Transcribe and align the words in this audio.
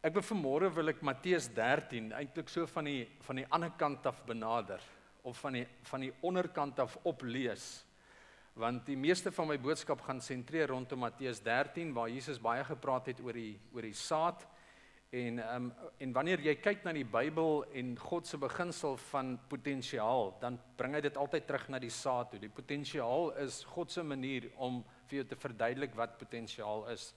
Ek 0.00 0.14
wil 0.16 0.24
vanmôre 0.24 0.70
wil 0.72 0.88
ek 0.94 1.02
Matteus 1.04 1.50
13 1.52 2.06
eintlik 2.16 2.48
so 2.48 2.64
van 2.72 2.86
die 2.88 3.02
van 3.20 3.36
die 3.36 3.44
ander 3.52 3.74
kant 3.76 4.06
af 4.08 4.22
benader 4.24 4.80
of 5.28 5.36
van 5.44 5.58
die 5.58 5.66
van 5.90 6.06
die 6.06 6.14
onderkant 6.24 6.80
af 6.80 6.94
oplees. 7.04 7.66
Want 8.56 8.86
die 8.88 8.96
meeste 8.96 9.28
van 9.28 9.50
my 9.50 9.58
boodskap 9.60 10.00
gaan 10.06 10.22
sentreer 10.24 10.72
rondom 10.72 11.04
Matteus 11.04 11.42
13 11.44 11.92
waar 11.92 12.08
Jesus 12.08 12.40
baie 12.40 12.64
gepraat 12.64 13.12
het 13.12 13.20
oor 13.20 13.36
die 13.36 13.58
oor 13.76 13.84
die 13.84 13.92
saad 13.92 14.46
en 15.12 15.42
um, 15.44 15.68
en 16.00 16.16
wanneer 16.16 16.46
jy 16.48 16.56
kyk 16.64 16.80
na 16.86 16.96
die 16.96 17.04
Bybel 17.04 17.66
en 17.76 17.92
God 18.00 18.24
se 18.24 18.40
beginsel 18.40 18.96
van 19.10 19.34
potensiaal, 19.52 20.30
dan 20.40 20.56
bring 20.80 20.96
hy 20.96 21.04
dit 21.04 21.16
altyd 21.20 21.44
terug 21.44 21.68
na 21.68 21.82
die 21.82 21.92
saad 21.92 22.32
toe. 22.32 22.40
Die 22.40 22.48
potensiaal 22.48 23.34
is 23.44 23.66
God 23.74 23.92
se 23.92 24.00
manier 24.06 24.48
om 24.56 24.80
vir 25.10 25.20
jou 25.20 25.28
te 25.28 25.44
verduidelik 25.44 25.92
wat 25.98 26.16
potensiaal 26.22 26.88
is. 26.94 27.10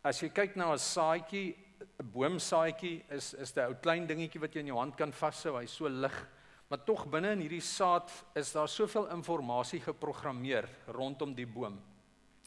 As 0.00 0.22
jy 0.22 0.30
kyk 0.32 0.54
na 0.56 0.72
'n 0.72 0.78
saadjie, 0.78 1.56
'n 2.00 2.10
boomsaadjie 2.12 3.04
is 3.10 3.34
is 3.34 3.52
'n 3.56 3.68
ou 3.68 3.74
klein 3.74 4.06
dingetjie 4.06 4.40
wat 4.40 4.54
jy 4.54 4.60
in 4.60 4.72
jou 4.72 4.78
hand 4.78 4.96
kan 4.96 5.12
vashou, 5.12 5.60
hy's 5.60 5.76
so 5.76 5.88
lig. 5.88 6.26
Maar 6.70 6.84
tog 6.86 7.06
binne 7.06 7.32
in 7.32 7.40
hierdie 7.40 7.60
saad 7.60 8.10
is 8.34 8.52
daar 8.52 8.68
soveel 8.68 9.10
inligting 9.10 9.84
geprogrammeer 9.84 10.68
rondom 10.88 11.34
die 11.34 11.46
boom. 11.46 11.78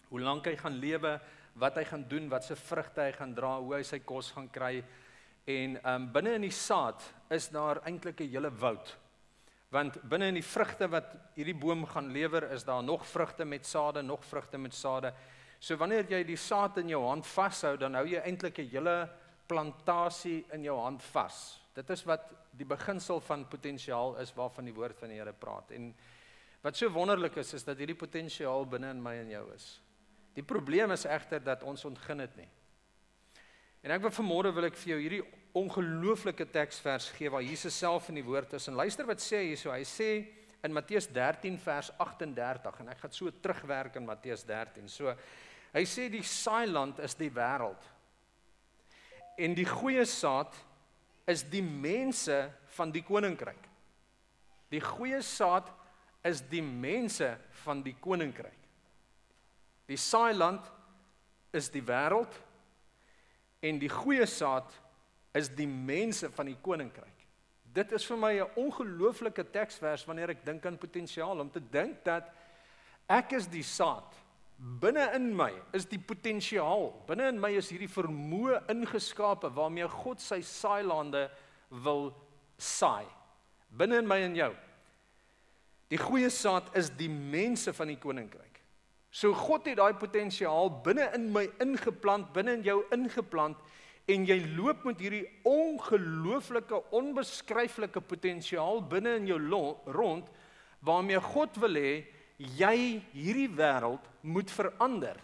Hoe 0.10 0.20
lank 0.20 0.46
hy 0.46 0.56
gaan 0.56 0.80
lewe, 0.80 1.22
wat 1.56 1.76
hy 1.76 1.84
gaan 1.84 2.08
doen, 2.08 2.30
wat 2.30 2.44
se 2.44 2.56
vrugte 2.56 3.02
hy 3.02 3.12
gaan 3.12 3.36
dra, 3.36 3.60
hoe 3.60 3.76
hy 3.76 3.84
sy 3.84 4.00
kos 4.00 4.32
gaan 4.32 4.50
kry. 4.50 4.84
En 5.46 5.78
um 5.86 6.12
binne 6.12 6.34
in 6.34 6.42
die 6.42 6.50
saad 6.50 7.04
is 7.30 7.50
daar 7.50 7.84
eintlik 7.86 8.20
'n 8.22 8.32
hele 8.32 8.50
woud. 8.50 8.98
Want 9.70 10.02
binne 10.10 10.28
in 10.28 10.36
die 10.36 10.42
vrugte 10.42 10.88
wat 10.90 11.16
hierdie 11.36 11.60
boom 11.60 11.86
gaan 11.86 12.12
lewer, 12.12 12.52
is 12.52 12.64
daar 12.64 12.84
nog 12.84 13.06
vrugte 13.06 13.46
met 13.46 13.66
sade, 13.66 14.02
nog 14.02 14.26
vrugte 14.26 14.58
met 14.58 14.74
sade. 14.74 15.14
So 15.64 15.78
wanneer 15.80 16.10
jy 16.12 16.26
die 16.28 16.40
saad 16.40 16.82
in 16.82 16.90
jou 16.92 17.00
hand 17.06 17.24
vashou, 17.24 17.78
dan 17.80 17.96
hou 17.96 18.04
jy 18.04 18.20
eintlik 18.20 18.60
'n 18.60 18.70
hele 18.70 19.10
plantasie 19.48 20.44
in 20.52 20.64
jou 20.64 20.76
hand 20.76 21.02
vas. 21.14 21.60
Dit 21.74 21.90
is 21.90 22.04
wat 22.06 22.32
die 22.52 22.66
beginsel 22.66 23.22
van 23.22 23.48
potensiaal 23.48 24.18
is 24.20 24.34
waarvan 24.36 24.66
die 24.66 24.74
woord 24.74 25.00
van 25.00 25.10
die 25.10 25.18
Here 25.18 25.34
praat. 25.34 25.72
En 25.72 25.94
wat 26.62 26.76
so 26.76 26.90
wonderlik 26.90 27.38
is, 27.38 27.54
is 27.54 27.64
dat 27.64 27.78
hierdie 27.78 27.96
potensiaal 27.96 28.66
binne 28.66 28.90
in 28.90 29.02
my 29.02 29.16
en 29.16 29.30
jou 29.30 29.54
is. 29.54 29.82
Die 30.36 30.44
probleem 30.44 30.92
is 30.92 31.06
egter 31.06 31.44
dat 31.44 31.64
ons 31.64 31.86
ontgin 31.86 32.18
dit 32.18 32.36
nie. 32.36 32.50
En 33.84 33.92
ek 33.92 34.02
wil 34.02 34.12
vanmôre 34.12 34.54
wil 34.54 34.66
ek 34.66 34.76
vir 34.76 34.94
jou 34.94 35.00
hierdie 35.00 35.24
ongelooflike 35.54 36.46
teksvers 36.52 37.10
gee 37.18 37.30
waar 37.30 37.44
Jesus 37.44 37.78
self 37.78 38.10
in 38.10 38.16
die 38.16 38.24
woord 38.24 38.54
is. 38.54 38.68
En 38.68 38.76
luister 38.76 39.06
wat 39.06 39.20
sê 39.20 39.38
hy 39.38 39.48
hierso. 39.52 39.72
Hy 39.72 39.84
sê 39.84 40.28
in 40.64 40.74
Matteus 40.74 41.08
13 41.08 41.58
vers 41.60 41.92
38 42.00 42.80
en 42.80 42.90
ek 42.90 43.02
gaan 43.04 43.12
so 43.12 43.32
terugwerk 43.44 43.96
in 44.00 44.06
Matteus 44.06 44.46
13. 44.48 44.88
So 44.88 45.14
Hy 45.74 45.84
sê 45.90 46.08
die 46.14 46.24
saailand 46.26 47.00
is 47.02 47.16
die 47.18 47.32
wêreld. 47.34 47.82
En 49.42 49.56
die 49.58 49.66
goeie 49.66 50.06
saad 50.06 50.54
is 51.30 51.42
die 51.50 51.64
mense 51.64 52.46
van 52.76 52.92
die 52.94 53.02
koninkryk. 53.06 53.70
Die 54.70 54.82
goeie 54.84 55.22
saad 55.26 55.72
is 56.26 56.44
die 56.50 56.62
mense 56.62 57.32
van 57.64 57.82
die 57.86 57.96
koninkryk. 58.02 58.60
Die 59.90 59.98
saailand 59.98 60.70
is 61.54 61.70
die 61.74 61.84
wêreld 61.86 62.38
en 63.64 63.80
die 63.82 63.92
goeie 63.92 64.26
saad 64.30 64.70
is 65.34 65.50
die 65.50 65.68
mense 65.68 66.30
van 66.34 66.50
die 66.52 66.58
koninkryk. 66.62 67.26
Dit 67.74 67.92
is 67.98 68.06
vir 68.06 68.18
my 68.18 68.34
'n 68.40 68.54
ongelooflike 68.56 69.44
teksvers 69.52 70.06
wanneer 70.06 70.30
ek 70.30 70.46
dink 70.46 70.66
aan 70.66 70.78
potensiaal 70.78 71.40
om 71.40 71.50
te 71.50 71.60
dink 71.60 72.04
dat 72.04 72.30
ek 73.10 73.34
is 73.34 73.48
die 73.48 73.64
saad 73.64 74.14
Binne 74.64 75.10
in 75.16 75.34
my 75.36 75.52
is 75.76 75.86
die 75.92 76.00
potensiaal. 76.00 76.94
Binne 77.08 77.28
in 77.34 77.40
my 77.42 77.52
is 77.60 77.68
hierdie 77.74 77.92
vermoë 77.92 78.62
ingeskape 78.72 79.52
waarmee 79.52 79.90
God 79.92 80.24
sy 80.24 80.40
saailande 80.40 81.26
wil 81.84 82.14
saai. 82.56 83.04
Binne 83.76 84.00
in 84.00 84.08
my 84.08 84.22
en 84.24 84.38
jou. 84.40 84.54
Die 85.92 86.00
goeie 86.00 86.32
saad 86.32 86.72
is 86.80 86.94
die 86.96 87.12
mense 87.12 87.74
van 87.76 87.92
die 87.92 88.00
koninkryk. 88.00 88.62
So 89.14 89.36
God 89.36 89.68
het 89.68 89.78
daai 89.78 89.94
potensiaal 90.00 90.72
binne 90.86 91.10
in 91.14 91.28
my 91.36 91.44
ingeplant, 91.62 92.32
binne 92.34 92.56
in 92.58 92.64
jou 92.66 92.80
ingeplant 92.96 93.60
en 94.10 94.26
jy 94.26 94.40
loop 94.56 94.88
met 94.88 95.04
hierdie 95.04 95.28
ongelooflike 95.48 96.80
onbeskryflike 96.96 98.02
potensiaal 98.08 98.82
binne 98.90 99.20
in 99.20 99.30
jou 99.30 99.38
rond 99.94 100.32
waarmee 100.84 101.22
God 101.24 101.60
wil 101.62 101.78
hê 101.80 101.94
jy 102.38 103.02
hierdie 103.14 103.50
wêreld 103.52 104.06
moet 104.22 104.52
verander 104.52 105.20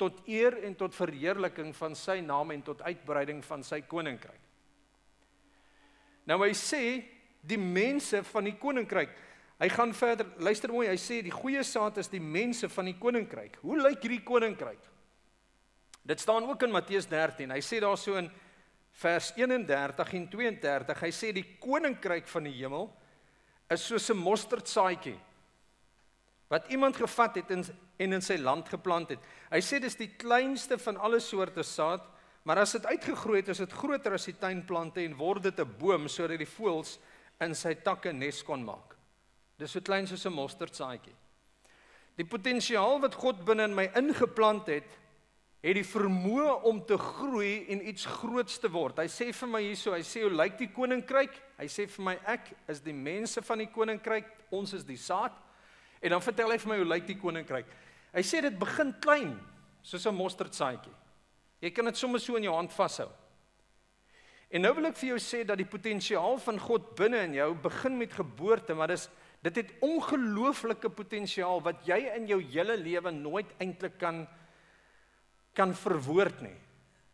tot 0.00 0.22
eer 0.28 0.56
en 0.64 0.74
tot 0.74 0.96
verheerliking 0.96 1.74
van 1.76 1.94
sy 1.98 2.20
naam 2.24 2.54
en 2.54 2.62
tot 2.64 2.82
uitbreiding 2.82 3.42
van 3.44 3.62
sy 3.66 3.82
koninkryk. 3.84 4.40
Nou 6.28 6.38
hy 6.42 6.52
sê 6.56 6.82
die 7.44 7.60
mense 7.60 8.22
van 8.30 8.48
die 8.48 8.56
koninkryk. 8.60 9.12
Hy 9.60 9.68
gaan 9.68 9.92
verder, 9.96 10.28
luister 10.40 10.72
mooi, 10.72 10.86
hy 10.88 10.96
sê 11.00 11.20
die 11.24 11.34
goeie 11.34 11.62
saad 11.66 11.98
is 12.00 12.08
die 12.08 12.22
mense 12.22 12.68
van 12.72 12.88
die 12.88 12.96
koninkryk. 12.96 13.58
Hoe 13.60 13.76
lyk 13.80 14.00
hierdie 14.06 14.22
koninkryk? 14.24 14.86
Dit 16.00 16.22
staan 16.22 16.46
ook 16.48 16.64
in 16.64 16.72
Matteus 16.72 17.08
13. 17.10 17.52
Hy 17.52 17.60
sê 17.64 17.80
daar 17.84 17.98
so 18.00 18.16
in 18.16 18.30
vers 19.02 19.34
31 19.36 20.14
en 20.16 20.24
32, 20.32 21.02
hy 21.04 21.10
sê 21.14 21.32
die 21.36 21.44
koninkryk 21.60 22.28
van 22.28 22.48
die 22.48 22.56
hemel 22.56 22.88
is 23.70 23.84
soos 23.86 24.10
'n 24.10 24.18
mosterdsaadjie 24.18 25.18
wat 26.50 26.66
iemand 26.74 26.96
gevat 26.98 27.38
het 27.40 27.50
en 27.54 27.64
en 28.00 28.16
in 28.16 28.24
sy 28.24 28.38
land 28.40 28.68
geplant 28.72 29.12
het. 29.12 29.20
Hy 29.52 29.60
sê 29.64 29.80
dis 29.82 29.98
die 29.98 30.14
kleinste 30.20 30.78
van 30.80 30.96
alle 31.04 31.20
soorte 31.20 31.64
saad, 31.66 32.06
maar 32.48 32.62
as 32.62 32.72
dit 32.78 32.86
uitgegroei 32.88 33.42
het, 33.42 33.50
is 33.52 33.60
dit 33.60 33.74
groter 33.76 34.16
as 34.16 34.24
die 34.30 34.38
tuinplante 34.40 35.02
en 35.04 35.18
word 35.18 35.50
dit 35.50 35.60
'n 35.60 35.76
boom 35.78 36.08
sodat 36.08 36.40
die 36.40 36.48
voëls 36.48 36.98
in 37.40 37.54
sy 37.54 37.74
takke 37.74 38.12
nes 38.12 38.42
kon 38.42 38.64
maak. 38.64 38.96
Dis 39.58 39.72
so 39.72 39.80
klein 39.80 40.06
soos 40.06 40.26
'n 40.26 40.32
mosterdsaadjie. 40.32 41.14
Die 42.16 42.24
potensiaal 42.24 43.00
wat 43.00 43.14
God 43.14 43.44
binne 43.44 43.64
in 43.64 43.74
my 43.74 43.90
ingeplant 43.94 44.66
het, 44.66 44.88
het 45.62 45.74
die 45.74 45.84
vermoë 45.84 46.62
om 46.64 46.86
te 46.86 46.96
groei 46.96 47.66
en 47.68 47.88
iets 47.88 48.06
groots 48.06 48.58
te 48.58 48.68
word. 48.68 48.98
Hy 48.98 49.08
sê 49.08 49.32
vir 49.32 49.48
my 49.48 49.60
hierso, 49.60 49.92
hy 49.92 50.00
sê 50.00 50.22
hoe 50.22 50.30
lyk 50.30 50.58
die 50.58 50.72
koninkryk? 50.72 51.32
Hy 51.58 51.66
sê 51.66 51.86
vir 51.86 52.04
my 52.04 52.18
ek 52.24 52.52
is 52.68 52.80
die 52.80 52.92
mense 52.92 53.42
van 53.42 53.58
die 53.58 53.66
koninkryk, 53.66 54.24
ons 54.50 54.72
is 54.72 54.84
die 54.84 54.96
saad. 54.96 55.32
En 56.00 56.10
dan 56.10 56.22
vertel 56.22 56.50
hy 56.50 56.58
vir 56.58 56.68
my 56.68 56.76
hoe 56.80 56.88
lyk 56.88 57.06
die 57.06 57.18
koninkryk. 57.20 57.66
Hy 58.12 58.22
sê 58.26 58.40
dit 58.42 58.58
begin 58.58 58.94
klein, 59.00 59.38
soos 59.82 60.06
'n 60.06 60.14
mosterdsaadjie. 60.14 60.94
Jy 61.60 61.70
kan 61.70 61.84
dit 61.84 61.96
sommer 61.96 62.20
so 62.20 62.36
in 62.36 62.42
jou 62.42 62.54
hand 62.54 62.72
vashou. 62.72 63.08
En 64.50 64.62
nou 64.62 64.72
wil 64.74 64.86
ek 64.86 64.96
vir 64.96 65.12
jou 65.12 65.18
sê 65.18 65.44
dat 65.46 65.58
die 65.58 65.68
potensiaal 65.68 66.38
van 66.38 66.58
God 66.58 66.96
binne 66.98 67.20
in 67.28 67.34
jou 67.34 67.54
begin 67.54 67.98
met 67.98 68.12
geboorte, 68.12 68.74
maar 68.74 68.88
dis 68.88 69.08
dit 69.42 69.56
het 69.56 69.70
ongelooflike 69.80 70.90
potensiaal 70.90 71.62
wat 71.62 71.86
jy 71.86 71.96
in 72.16 72.26
jou 72.26 72.40
hele 72.42 72.76
lewe 72.76 73.10
nooit 73.10 73.46
eintlik 73.58 73.98
kan 73.98 74.26
kan 75.54 75.72
verwoord 75.74 76.42
nie. 76.42 76.56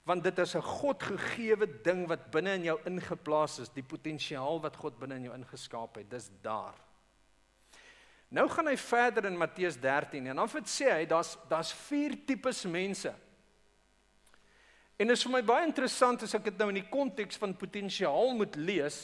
Want 0.07 0.23
dit 0.23 0.39
is 0.39 0.55
'n 0.55 0.63
Godgegewe 0.63 1.67
ding 1.83 2.07
wat 2.09 2.31
binne 2.31 2.55
in 2.55 2.65
jou 2.65 2.79
ingeplaas 2.87 3.59
is, 3.59 3.69
die 3.69 3.83
potensiaal 3.83 4.61
wat 4.61 4.77
God 4.77 4.99
binne 4.99 5.17
in 5.17 5.25
jou 5.25 5.35
ingeskaap 5.35 5.97
het, 5.97 6.11
dis 6.11 6.31
daar. 6.43 6.75
Nou 8.35 8.49
gaan 8.51 8.67
hy 8.67 8.75
verder 8.81 9.29
in 9.29 9.39
Matteus 9.39 9.77
13 9.79 10.27
en 10.27 10.41
dan 10.41 10.51
wat 10.51 10.71
sê 10.71 10.89
hy 10.91 11.05
daar's 11.07 11.37
daar's 11.51 11.71
vier 11.87 12.17
tipes 12.27 12.65
mense. 12.67 13.13
En 14.97 15.07
dit 15.07 15.15
is 15.15 15.23
vir 15.27 15.35
my 15.37 15.43
baie 15.47 15.67
interessant 15.69 16.25
as 16.25 16.35
ek 16.35 16.49
dit 16.49 16.59
nou 16.59 16.71
in 16.73 16.81
die 16.81 16.91
konteks 16.91 17.39
van 17.39 17.55
potensiaal 17.55 18.33
moet 18.35 18.57
lees 18.57 18.99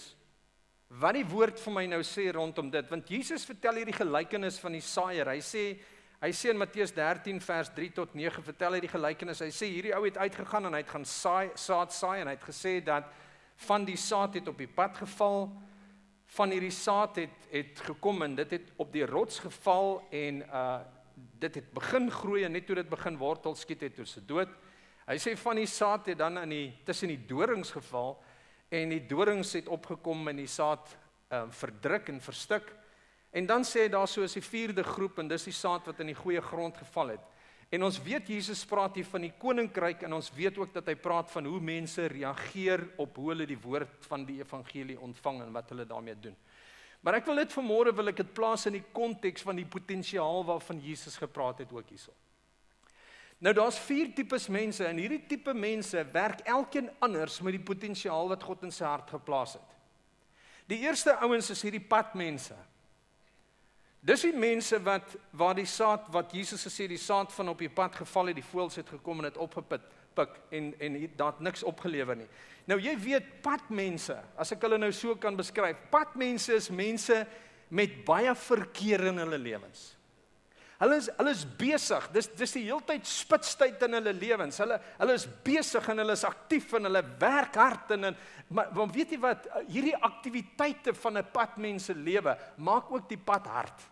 wat 1.01 1.17
die 1.17 1.25
woord 1.25 1.61
vir 1.61 1.73
my 1.73 1.87
nou 1.89 2.03
sê 2.05 2.27
rondom 2.35 2.69
dit 2.73 2.91
want 2.91 3.09
Jesus 3.09 3.47
vertel 3.49 3.79
hierdie 3.81 3.97
gelykenis 3.97 4.59
van 4.61 4.75
die 4.77 4.85
saaier. 4.85 5.31
Hy 5.31 5.41
sê 5.45 5.65
hy 6.23 6.31
sê 6.37 6.53
in 6.53 6.59
Matteus 6.61 6.93
13 6.95 7.41
vers 7.43 7.71
3 7.77 7.95
tot 7.97 8.15
9 8.19 8.45
vertel 8.47 8.77
hy 8.77 8.83
die 8.85 8.91
gelykenis. 8.91 9.43
Hy 9.47 9.53
sê 9.55 9.71
hierdie 9.71 9.95
ou 9.97 10.03
het 10.05 10.19
uitgegaan 10.19 10.67
en 10.69 10.77
hy 10.77 10.83
het 10.83 10.93
gaan 10.93 11.07
saai 11.07 11.53
saad 11.55 11.95
saai 11.95 12.23
en 12.23 12.31
hy 12.31 12.37
het 12.37 12.49
gesê 12.51 12.81
dat 12.85 13.07
van 13.69 13.87
die 13.87 13.99
saad 14.01 14.35
het 14.41 14.51
op 14.51 14.59
die 14.59 14.71
pad 14.71 14.99
geval 14.99 15.47
van 16.33 16.53
hierdie 16.55 16.73
saad 16.73 17.17
het 17.21 17.49
het 17.53 17.81
gekom 17.85 18.23
en 18.25 18.35
dit 18.35 18.51
het 18.51 18.71
op 18.81 18.93
die 18.93 19.07
rots 19.07 19.39
geval 19.45 20.01
en 20.11 20.43
uh 20.49 20.81
dit 21.43 21.55
het 21.55 21.73
begin 21.75 22.09
groei 22.11 22.45
en 22.45 22.55
net 22.57 22.65
toe 22.67 22.75
dit 22.79 22.89
begin 22.89 23.17
wortel 23.21 23.55
skiet 23.55 23.83
het 23.85 23.95
toe 23.95 24.07
se 24.09 24.23
dood. 24.25 24.49
Hy 25.07 25.19
sê 25.21 25.35
van 25.37 25.59
die 25.61 25.67
saad 25.69 26.07
het 26.09 26.19
dan 26.19 26.39
in 26.39 26.55
die 26.55 26.69
tussen 26.87 27.13
die 27.13 27.21
dorings 27.29 27.71
geval 27.71 28.17
en 28.71 28.95
die 28.95 29.03
dorings 29.07 29.53
het 29.53 29.69
opgekom 29.69 30.29
en 30.33 30.41
die 30.41 30.49
saad 30.49 30.97
uh 31.33 31.45
verdruk 31.51 32.09
en 32.09 32.21
verstik. 32.21 32.73
En 33.31 33.47
dan 33.47 33.65
sê 33.65 33.85
hy 33.85 33.93
daar 33.93 34.09
so 34.09 34.25
is 34.25 34.39
die 34.39 34.45
vierde 34.45 34.83
groep 34.83 35.19
en 35.19 35.29
dis 35.29 35.45
die 35.45 35.57
saad 35.57 35.87
wat 35.87 36.01
in 36.01 36.13
die 36.15 36.19
goeie 36.19 36.41
grond 36.41 36.77
geval 36.77 37.15
het. 37.17 37.29
En 37.73 37.87
ons 37.87 37.97
weet 38.05 38.29
Jesus 38.29 38.67
praat 38.69 38.99
hier 38.99 39.07
van 39.09 39.25
die 39.25 39.33
koninkryk 39.41 40.03
en 40.05 40.13
ons 40.19 40.29
weet 40.37 40.59
ook 40.61 40.75
dat 40.75 40.91
hy 40.91 40.95
praat 41.01 41.31
van 41.33 41.47
hoe 41.49 41.61
mense 41.65 42.05
reageer 42.13 42.85
op 43.01 43.17
hoe 43.17 43.31
hulle 43.31 43.47
die 43.49 43.57
woord 43.57 44.05
van 44.11 44.27
die 44.29 44.43
evangelie 44.43 44.99
ontvang 45.01 45.41
en 45.47 45.55
wat 45.55 45.73
hulle 45.73 45.87
daarmee 45.89 46.19
doen. 46.21 46.37
Maar 47.01 47.19
ek 47.19 47.31
wil 47.31 47.41
dit 47.41 47.55
vanmôre 47.57 47.95
wil 47.97 48.13
ek 48.13 48.21
dit 48.21 48.35
plaas 48.37 48.67
in 48.69 48.77
die 48.77 48.85
konteks 48.95 49.47
van 49.49 49.57
die 49.57 49.67
potensiaal 49.67 50.45
waarvan 50.47 50.83
Jesus 50.85 51.17
gepraat 51.19 51.65
het 51.65 51.73
ook 51.73 51.89
hierso. 51.89 52.13
Nou 53.43 53.55
daar's 53.57 53.81
vier 53.89 54.13
tipes 54.15 54.47
mense 54.53 54.85
en 54.87 55.01
hierdie 55.01 55.25
tipe 55.27 55.55
mense 55.57 56.05
werk 56.13 56.45
elkeen 56.47 56.93
anders 57.03 57.41
met 57.43 57.57
die 57.57 57.65
potensiaal 57.73 58.29
wat 58.31 58.45
God 58.47 58.69
in 58.69 58.75
sy 58.75 58.85
hart 58.87 59.11
geplaas 59.17 59.57
het. 59.57 59.73
Die 60.71 60.85
eerste 60.85 61.17
ouens 61.25 61.49
is 61.51 61.65
hierdie 61.65 61.83
padmense. 61.83 62.55
Dis 64.03 64.25
die 64.27 64.35
mense 64.35 64.81
wat 64.83 65.15
waar 65.39 65.55
die 65.55 65.69
saad 65.69 66.09
wat 66.11 66.33
Jesus 66.35 66.65
gesê 66.67 66.89
die 66.91 66.99
saad 66.99 67.31
van 67.33 67.53
op 67.53 67.61
die 67.63 67.71
pad 67.71 67.95
geval 67.95 68.33
het, 68.33 68.41
die 68.41 68.51
voëls 68.51 68.81
het 68.81 68.89
gekom 68.91 69.23
en 69.23 69.29
dit 69.31 69.39
opgepik 69.39 69.85
pik 70.17 70.37
en 70.51 70.73
en 70.83 70.99
daar 71.17 71.33
het 71.33 71.41
niks 71.41 71.63
opgelewer 71.63 72.19
nie. 72.19 72.29
Nou 72.69 72.79
jy 72.83 72.97
weet 73.01 73.31
padmense, 73.45 74.17
as 74.37 74.53
ek 74.55 74.67
hulle 74.67 74.79
nou 74.81 74.91
so 74.95 75.17
kan 75.21 75.39
beskryf, 75.39 75.79
padmense 75.93 76.53
is 76.55 76.71
mense 76.71 77.23
met 77.73 78.03
baie 78.07 78.35
verkeer 78.37 79.09
in 79.13 79.23
hulle 79.23 79.39
lewens. 79.41 79.93
Hulle 80.83 80.99
is 80.99 81.09
hulle 81.15 81.31
is 81.31 81.45
besig. 81.59 82.09
Dis 82.11 82.27
dis 82.35 82.57
die 82.57 82.65
heeltyd 82.67 83.07
spitstyd 83.07 83.85
in 83.87 83.95
hulle 84.01 84.13
lewens. 84.19 84.59
Hulle 84.59 84.81
hulle 84.99 85.15
is 85.15 85.29
besig 85.47 85.87
en 85.93 86.03
hulle 86.03 86.19
is 86.19 86.27
aktief 86.27 86.75
en 86.75 86.91
hulle 86.91 87.05
werk 87.23 87.59
hard 87.61 87.95
en 87.97 88.11
en 88.11 88.21
maar 88.53 88.75
want 88.75 88.95
weet 88.99 89.15
jy 89.15 89.21
wat 89.23 89.47
hierdie 89.71 89.95
aktiwiteite 89.95 90.95
van 91.05 91.19
'n 91.19 91.31
padmens 91.33 91.87
se 91.87 91.95
lewe 91.95 92.37
maak 92.59 92.91
ook 92.91 93.09
die 93.09 93.23
pad 93.31 93.47
hard. 93.47 93.92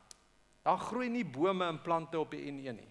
Daar 0.63 0.79
groei 0.79 1.09
nie 1.09 1.25
bome 1.25 1.67
en 1.69 1.81
plante 1.83 2.19
op 2.21 2.35
die 2.35 2.45
N1 2.51 2.77
nie. 2.77 2.91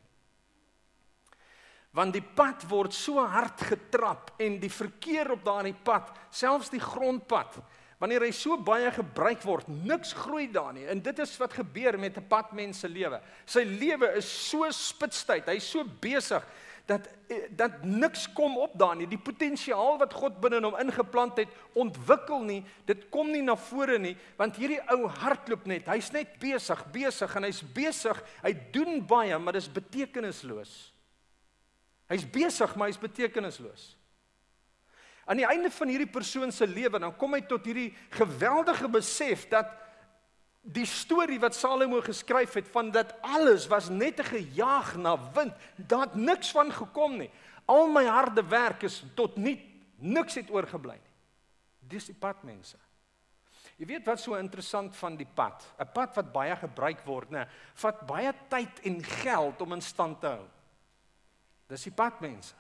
Want 1.98 2.14
die 2.14 2.24
pad 2.24 2.64
word 2.70 2.94
so 2.94 3.22
hard 3.26 3.62
getrap 3.66 4.36
en 4.42 4.60
die 4.62 4.70
verkeer 4.70 5.32
op 5.34 5.46
daardie 5.46 5.74
pad, 5.74 6.12
selfs 6.30 6.70
die 6.70 6.82
grondpad, 6.82 7.58
wanneer 8.00 8.24
hy 8.24 8.32
so 8.36 8.56
baie 8.62 8.92
gebruik 8.94 9.42
word, 9.44 9.68
niks 9.68 10.14
groei 10.16 10.48
daar 10.54 10.72
nie. 10.74 10.86
En 10.88 11.02
dit 11.04 11.20
is 11.20 11.34
wat 11.42 11.58
gebeur 11.58 11.98
met 12.00 12.18
'n 12.18 12.28
padmens 12.30 12.80
se 12.80 12.88
lewe. 12.88 13.22
Sy 13.46 13.64
lewe 13.64 14.16
is 14.18 14.50
so 14.50 14.70
spitstyd, 14.72 15.46
hy's 15.46 15.70
so 15.70 15.84
besig 15.84 16.46
dat 16.90 17.08
dat 17.54 17.84
niks 17.84 18.26
kom 18.34 18.58
op 18.58 18.74
daar 18.80 18.96
nie. 18.98 19.08
Die 19.08 19.20
potensiaal 19.22 20.00
wat 20.02 20.14
God 20.18 20.40
binne 20.42 20.62
hom 20.64 20.78
ingeplant 20.82 21.38
het, 21.38 21.52
ontwikkel 21.78 22.42
nie. 22.48 22.64
Dit 22.90 23.06
kom 23.14 23.30
nie 23.30 23.44
na 23.46 23.54
vore 23.70 24.00
nie, 24.02 24.16
want 24.40 24.58
hierdie 24.58 24.80
ou 24.94 25.10
hardloop 25.22 25.68
net. 25.70 25.90
Hy's 25.92 26.10
net 26.16 26.40
besig, 26.42 26.82
besig 26.94 27.36
en 27.38 27.46
hy's 27.46 27.62
besig. 27.76 28.24
Hy 28.42 28.56
doen 28.74 29.04
baie, 29.06 29.38
maar 29.38 29.58
dis 29.60 29.70
betekenisloos. 29.72 30.74
Hy's 32.10 32.26
besig, 32.26 32.74
maar 32.76 32.90
hy's 32.90 33.02
betekenisloos. 33.02 33.92
Aan 35.30 35.38
die 35.38 35.46
einde 35.46 35.70
van 35.70 35.92
hierdie 35.94 36.10
persoon 36.10 36.52
se 36.52 36.66
lewe 36.66 36.98
dan 36.98 37.14
kom 37.22 37.36
hy 37.38 37.44
tot 37.46 37.68
hierdie 37.70 37.92
geweldige 38.18 38.90
besef 38.90 39.46
dat 39.52 39.70
die 40.70 40.86
storie 40.86 41.40
wat 41.42 41.56
Salomo 41.58 42.02
geskryf 42.06 42.54
het 42.60 42.68
van 42.70 42.92
dat 42.94 43.16
alles 43.26 43.68
was 43.68 43.90
net 43.90 44.20
'n 44.20 44.24
gejaag 44.24 44.96
na 44.98 45.18
wind, 45.34 45.54
daar 45.76 46.10
niks 46.14 46.52
van 46.52 46.72
gekom 46.72 47.18
nie. 47.18 47.32
Al 47.66 47.88
my 47.88 48.06
harde 48.06 48.44
werk 48.44 48.84
is 48.84 49.04
tot 49.16 49.36
niet, 49.36 49.62
niks 49.98 50.36
het 50.36 50.50
oorgebly 50.50 50.94
nie. 50.94 51.14
Dis 51.80 52.06
die 52.06 52.16
pad 52.16 52.44
mense. 52.44 52.78
Jy 53.78 53.86
weet 53.86 54.06
wat 54.06 54.20
so 54.20 54.36
interessant 54.36 54.96
van 54.96 55.16
die 55.16 55.28
pad? 55.34 55.66
'n 55.80 55.92
Pad 55.94 56.16
wat 56.16 56.32
baie 56.32 56.56
gebruik 56.56 57.06
word, 57.06 57.30
nê, 57.32 57.48
vat 57.74 58.08
baie 58.08 58.34
tyd 58.50 58.80
en 58.84 59.04
geld 59.04 59.62
om 59.62 59.74
in 59.74 59.82
stand 59.82 60.20
te 60.22 60.28
hou. 60.28 60.48
Dis 61.68 61.84
die 61.84 61.92
pad 61.92 62.20
mense. 62.22 62.56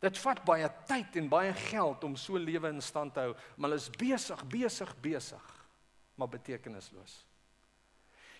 Dit 0.00 0.18
vat 0.18 0.44
baie 0.44 0.68
tyd 0.86 1.16
en 1.16 1.28
baie 1.28 1.52
geld 1.52 2.04
om 2.04 2.16
so 2.16 2.36
'n 2.36 2.44
lewe 2.44 2.68
in 2.68 2.82
stand 2.82 3.14
te 3.14 3.20
hou, 3.20 3.34
maar 3.56 3.70
hulle 3.70 3.80
is 3.80 3.90
besig, 3.90 4.44
besig, 4.44 5.00
besig, 5.00 5.53
maar 6.14 6.28
betekenisloos. 6.28 7.24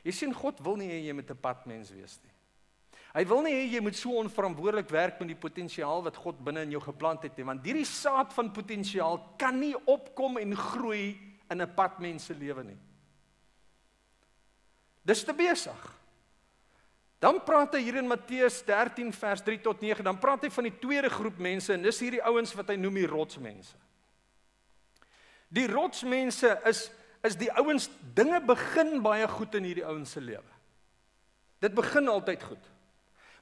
Jy 0.05 0.13
sien 0.13 0.35
God 0.37 0.61
wil 0.65 0.77
nie 0.77 0.91
hê 0.91 1.01
jy 1.07 1.15
moet 1.17 1.31
'n 1.31 1.41
padmens 1.41 1.91
wees 1.91 2.21
nie. 2.23 2.33
Hy 3.15 3.25
wil 3.25 3.43
nie 3.43 3.55
hê 3.55 3.73
jy 3.73 3.81
moet 3.81 3.97
so 3.97 4.11
onverantwoordelik 4.19 4.89
werk 4.91 5.21
met 5.21 5.29
die 5.29 5.39
potensiaal 5.39 6.03
wat 6.03 6.17
God 6.17 6.45
binne 6.45 6.63
in 6.63 6.73
jou 6.75 6.81
geplant 6.81 7.23
het 7.23 7.37
nie, 7.37 7.45
want 7.45 7.65
hierdie 7.65 7.87
saad 7.87 8.33
van 8.33 8.53
potensiaal 8.53 9.37
kan 9.39 9.59
nie 9.61 9.75
opkom 9.87 10.39
en 10.39 10.57
groei 10.57 11.17
in 11.51 11.63
'n 11.63 11.75
padmens 11.75 12.25
se 12.25 12.35
lewe 12.35 12.65
nie. 12.65 12.79
Dis 15.05 15.25
te 15.25 15.33
besig. 15.33 15.95
Dan 17.21 17.39
praat 17.45 17.75
hy 17.75 17.81
hier 17.81 17.97
in 17.97 18.09
Matteus 18.09 18.63
13 18.67 19.13
vers 19.13 19.41
3 19.41 19.61
tot 19.61 19.81
9, 19.81 20.05
dan 20.05 20.19
praat 20.19 20.43
hy 20.43 20.51
van 20.51 20.65
die 20.65 20.79
tweede 20.79 21.09
groep 21.09 21.39
mense 21.39 21.73
en 21.73 21.83
dis 21.83 22.01
hierdie 22.01 22.23
ouens 22.23 22.53
wat 22.55 22.69
hy 22.69 22.77
noem 22.77 22.95
die 22.95 23.07
rotsmense. 23.07 23.77
Die 25.49 25.67
rotsmense 25.71 26.61
is 26.69 26.91
is 27.25 27.39
die 27.41 27.51
ouens 27.57 27.89
dinge 28.17 28.41
begin 28.45 28.99
baie 29.05 29.27
goed 29.29 29.55
in 29.57 29.65
hierdie 29.65 29.87
ouens 29.87 30.13
se 30.13 30.21
lewe. 30.21 30.59
Dit 31.65 31.75
begin 31.75 32.11
altyd 32.13 32.43
goed. 32.45 32.71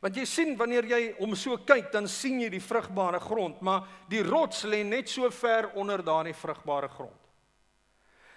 Want 0.02 0.17
jy 0.19 0.25
sien 0.26 0.56
wanneer 0.58 0.87
jy 0.90 1.00
om 1.23 1.34
so 1.38 1.56
kyk, 1.67 1.93
dan 1.94 2.08
sien 2.11 2.40
jy 2.43 2.49
die 2.50 2.62
vrugbare 2.62 3.20
grond, 3.23 3.61
maar 3.62 3.87
die 4.11 4.23
rots 4.26 4.64
lê 4.67 4.82
net 4.87 5.11
so 5.11 5.31
ver 5.31 5.70
onder 5.79 6.02
daardie 6.02 6.34
vrugbare 6.34 6.90
grond. 6.90 7.19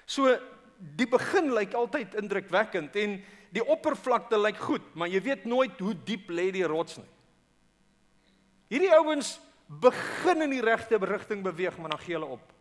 So 0.05 0.33
die 0.77 1.07
begin 1.09 1.53
lyk 1.55 1.73
altyd 1.77 2.17
indrukwekkend 2.19 2.97
en 3.01 3.17
Die 3.55 3.63
oppervlakte 3.63 4.37
lyk 4.39 4.57
goed, 4.59 4.87
maar 4.99 5.07
jy 5.07 5.21
weet 5.23 5.45
nooit 5.47 5.79
hoe 5.79 5.93
diep 6.07 6.31
lê 6.33 6.49
die 6.51 6.65
rots 6.67 6.97
nie. 6.99 7.11
Hierdie 8.73 8.91
ouens 8.97 9.37
begin 9.81 10.43
in 10.43 10.55
die 10.57 10.63
regte 10.65 10.99
rigting 10.99 11.43
beweeg, 11.45 11.77
maar 11.79 11.93
dan 11.93 12.01
gee 12.03 12.17
hulle 12.17 12.35
op. 12.35 12.54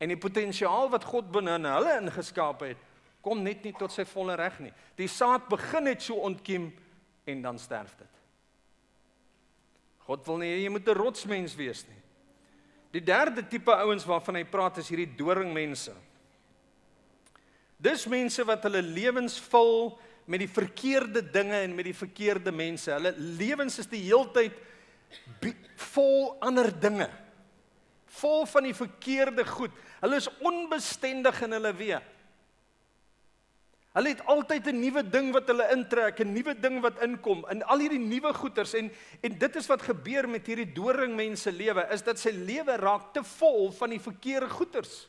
En 0.00 0.08
die 0.08 0.20
potensiaal 0.20 0.88
wat 0.92 1.04
God 1.04 1.28
binne 1.32 1.58
in 1.60 1.68
hulle 1.68 1.98
ingeskaap 2.00 2.64
het, 2.64 2.86
kom 3.20 3.42
net 3.44 3.64
nie 3.66 3.74
tot 3.76 3.92
sy 3.92 4.06
volle 4.08 4.36
reg 4.40 4.56
nie. 4.64 4.72
Die 4.96 5.08
saad 5.10 5.48
begin 5.50 5.84
net 5.90 6.02
so 6.02 6.16
ontkiem 6.24 6.70
en 7.28 7.42
dan 7.44 7.60
sterf 7.60 7.92
dit. 7.98 8.20
God 10.08 10.24
wil 10.26 10.40
nie 10.40 10.54
jy 10.64 10.70
moet 10.72 10.88
'n 10.88 10.96
rotsmens 10.96 11.54
wees 11.54 11.84
nie. 11.86 12.00
Die 12.90 13.04
derde 13.04 13.46
tipe 13.46 13.70
ouens 13.70 14.04
waarvan 14.04 14.34
hy 14.34 14.44
praat 14.44 14.78
is 14.78 14.88
hierdie 14.88 15.16
doringmense. 15.16 15.94
Dis 17.78 18.06
mense 18.06 18.44
wat 18.44 18.62
hulle 18.62 18.82
lewens 18.82 19.38
vul 19.38 19.98
met 20.26 20.40
die 20.40 20.50
verkeerde 20.50 21.22
dinge 21.22 21.62
en 21.62 21.74
met 21.74 21.84
die 21.84 21.96
verkeerde 21.96 22.52
mense. 22.52 22.90
Hulle 22.92 23.14
lewens 23.16 23.78
is 23.78 23.86
die 23.86 24.02
heeltyd 24.02 24.52
vol 25.76 26.36
ander 26.40 26.68
dinge. 26.80 27.08
Vol 28.18 28.46
van 28.50 28.66
die 28.66 28.74
verkeerde 28.74 29.44
goed. 29.46 29.74
Hulle 30.00 30.18
is 30.18 30.30
onbestendig 30.38 31.42
in 31.46 31.54
hulle 31.58 31.72
weë. 31.78 32.00
Hulle 33.90 34.12
het 34.12 34.22
altyd 34.30 34.68
'n 34.70 34.80
nuwe 34.80 35.02
ding 35.02 35.32
wat 35.34 35.48
hulle 35.50 35.66
intrek, 35.74 36.20
'n 36.20 36.32
nuwe 36.32 36.54
ding 36.54 36.80
wat 36.80 37.02
inkom 37.02 37.44
in 37.50 37.62
al 37.62 37.78
hierdie 37.78 37.98
nuwe 37.98 38.32
goeders 38.34 38.74
en 38.74 38.90
en 39.20 39.38
dit 39.38 39.56
is 39.56 39.66
wat 39.66 39.82
gebeur 39.82 40.28
met 40.28 40.46
hierdie 40.46 40.72
doringmense 40.72 41.52
lewe 41.52 41.86
is 41.90 42.02
dat 42.02 42.18
sy 42.18 42.30
lewe 42.30 42.76
raak 42.76 43.12
te 43.12 43.24
vol 43.24 43.72
van 43.72 43.90
die 43.90 44.00
verkeerde 44.00 44.48
goeders 44.48 45.08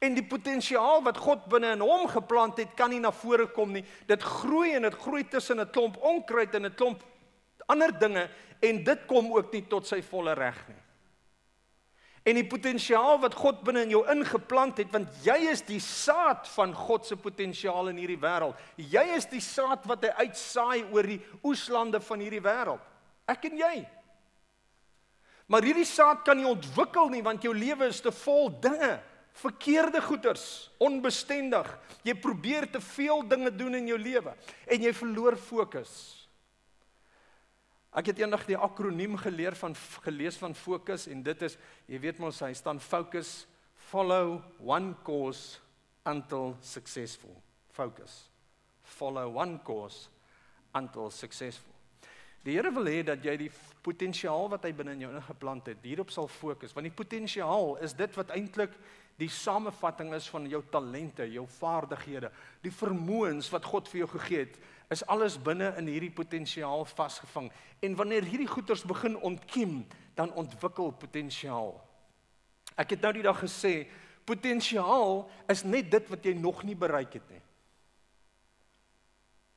en 0.00 0.16
die 0.16 0.24
potensiaal 0.24 1.02
wat 1.04 1.20
God 1.20 1.44
binne 1.52 1.74
in 1.76 1.84
hom 1.84 2.06
geplant 2.08 2.58
het, 2.60 2.72
kan 2.76 2.90
nie 2.92 3.00
na 3.02 3.12
vore 3.12 3.46
kom 3.52 3.74
nie. 3.76 3.84
Dit 4.08 4.22
groei 4.24 4.72
en 4.78 4.88
dit 4.88 4.96
groei 5.04 5.24
tussen 5.28 5.60
'n 5.60 5.70
klomp 5.70 5.96
onkruid 5.96 6.54
en 6.54 6.66
'n 6.66 6.74
klomp 6.74 7.04
ander 7.66 7.92
dinge 7.98 8.28
en 8.60 8.84
dit 8.84 9.06
kom 9.06 9.32
ook 9.32 9.52
nie 9.52 9.62
tot 9.68 9.86
sy 9.86 10.02
volle 10.02 10.34
reg 10.34 10.68
nie. 10.68 10.89
En 12.28 12.36
die 12.36 12.44
potensiaal 12.44 13.16
wat 13.22 13.34
God 13.38 13.62
binne 13.64 13.86
in 13.86 13.94
jou 13.94 14.02
ingeplant 14.12 14.82
het, 14.82 14.90
want 14.92 15.22
jy 15.24 15.38
is 15.48 15.62
die 15.64 15.80
saad 15.80 16.48
van 16.52 16.74
God 16.76 17.08
se 17.08 17.16
potensiaal 17.16 17.88
in 17.92 18.00
hierdie 18.02 18.20
wêreld. 18.20 18.58
Jy 18.76 19.06
is 19.16 19.28
die 19.30 19.40
saad 19.40 19.86
wat 19.88 20.04
hy 20.04 20.26
uitsaai 20.26 20.82
oor 20.92 21.08
die 21.08 21.20
oeslande 21.40 22.02
van 22.04 22.20
hierdie 22.20 22.42
wêreld. 22.44 22.84
Ek 23.30 23.48
en 23.48 23.56
jy. 23.62 23.74
Maar 25.50 25.66
hierdie 25.66 25.88
saad 25.88 26.20
kan 26.26 26.38
nie 26.38 26.46
ontwikkel 26.46 27.08
nie 27.10 27.24
want 27.26 27.42
jou 27.42 27.54
lewe 27.56 27.88
is 27.90 28.02
te 28.04 28.12
vol 28.14 28.52
dinge 28.62 28.98
verkeerde 29.40 30.02
goeders, 30.02 30.70
onbestendig. 30.78 31.68
Jy 32.04 32.14
probeer 32.20 32.66
te 32.70 32.80
veel 32.82 33.22
dinge 33.28 33.52
doen 33.54 33.78
in 33.78 33.88
jou 33.88 33.98
lewe 33.98 34.34
en 34.66 34.84
jy 34.84 34.92
verloor 34.96 35.38
fokus. 35.40 36.19
Ek 37.90 38.06
het 38.06 38.20
eendag 38.22 38.44
die 38.46 38.58
akroniem 38.58 39.16
geleer 39.18 39.56
van 39.58 39.74
gelees 40.06 40.36
van 40.38 40.54
fokus 40.54 41.08
en 41.10 41.24
dit 41.26 41.42
is 41.42 41.56
jy 41.90 41.98
weet 41.98 42.20
mos 42.22 42.38
hy 42.44 42.52
staan 42.54 42.78
focus 42.78 43.48
follow 43.90 44.38
one 44.62 44.94
course 45.02 45.58
until 46.06 46.54
successful. 46.62 47.34
Focus. 47.74 48.28
Follow 48.82 49.34
one 49.34 49.58
course 49.66 50.08
until 50.74 51.10
successful. 51.10 51.74
Die 52.46 52.54
Here 52.54 52.70
wil 52.72 52.86
hê 52.88 53.02
dat 53.04 53.24
jy 53.26 53.34
die 53.36 53.50
potensiaal 53.84 54.46
wat 54.52 54.64
hy 54.64 54.70
binne 54.72 54.94
in 54.94 55.02
jou 55.04 55.10
ingeplant 55.12 55.66
het, 55.68 55.82
hierop 55.84 56.14
sal 56.14 56.30
fokus 56.30 56.72
want 56.76 56.86
die 56.86 56.94
potensiaal 56.94 57.74
is 57.84 57.96
dit 57.98 58.14
wat 58.16 58.30
eintlik 58.36 58.78
die 59.20 59.28
samevatting 59.28 60.14
is 60.16 60.30
van 60.32 60.46
jou 60.48 60.62
talente, 60.72 61.26
jou 61.28 61.44
vaardighede, 61.58 62.30
die 62.64 62.72
vermoëns 62.72 63.50
wat 63.52 63.66
God 63.68 63.90
vir 63.90 64.04
jou 64.04 64.08
gegee 64.14 64.46
het, 64.46 64.54
is 64.90 65.04
alles 65.06 65.36
binne 65.38 65.70
in 65.78 65.86
hierdie 65.86 66.10
potensiaal 66.10 66.84
vasgevang. 66.84 67.50
En 67.80 67.94
wanneer 67.96 68.26
hierdie 68.26 68.50
goeters 68.50 68.82
begin 68.84 69.16
ontkiem, 69.16 69.84
dan 70.18 70.32
ontwikkel 70.34 70.90
potensiaal. 70.90 71.76
Ek 72.74 72.96
het 72.96 73.04
nou 73.04 73.12
die 73.14 73.24
dag 73.24 73.38
gesê, 73.38 73.86
potensiaal 74.26 75.22
is 75.50 75.62
net 75.62 75.90
dit 75.92 76.10
wat 76.10 76.26
jy 76.26 76.34
nog 76.38 76.64
nie 76.66 76.76
bereik 76.78 77.14
het 77.20 77.30
nie. 77.30 77.42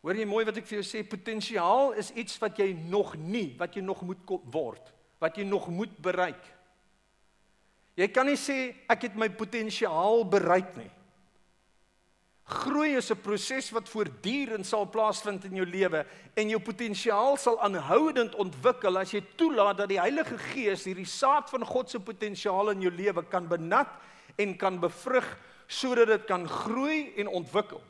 Hoor 0.04 0.20
jy 0.20 0.26
mooi 0.28 0.44
wat 0.46 0.58
ek 0.60 0.68
vir 0.68 0.82
jou 0.82 0.86
sê? 0.86 1.02
Potensiaal 1.08 1.94
is 2.00 2.12
iets 2.20 2.36
wat 2.42 2.58
jy 2.60 2.74
nog 2.92 3.16
nie, 3.16 3.54
wat 3.60 3.78
jy 3.78 3.84
nog 3.86 4.02
moet 4.04 4.34
word, 4.52 4.90
wat 5.24 5.38
jy 5.40 5.46
nog 5.48 5.70
moet 5.72 5.94
bereik. 6.04 6.42
Jy 7.96 8.10
kan 8.12 8.28
nie 8.28 8.40
sê 8.40 8.74
ek 8.92 9.08
het 9.08 9.16
my 9.18 9.30
potensiaal 9.32 10.26
bereik 10.28 10.76
nie. 10.76 10.90
Groei 12.44 12.98
is 12.98 13.10
'n 13.10 13.22
proses 13.22 13.72
wat 13.72 13.90
voortdurend 13.90 14.66
sal 14.66 14.86
plaasvind 14.86 15.46
in 15.46 15.56
jou 15.56 15.66
lewe 15.66 16.06
en 16.36 16.50
jou 16.50 16.60
potensiaal 16.60 17.38
sal 17.38 17.60
aanhoudend 17.62 18.36
ontwikkel 18.36 18.98
as 18.98 19.12
jy 19.12 19.24
toelaat 19.36 19.78
dat 19.78 19.90
die 19.90 20.00
Heilige 20.00 20.38
Gees 20.38 20.84
hierdie 20.84 21.06
saad 21.06 21.50
van 21.50 21.66
God 21.66 21.90
se 21.90 22.00
potensiaal 22.00 22.70
in 22.70 22.82
jou 22.82 22.92
lewe 22.92 23.24
kan 23.24 23.48
benat 23.48 23.88
en 24.36 24.58
kan 24.58 24.80
bevrug 24.80 25.40
sodat 25.68 26.08
dit 26.08 26.26
kan 26.26 26.48
groei 26.48 27.14
en 27.16 27.28
ontwikkel. 27.28 27.82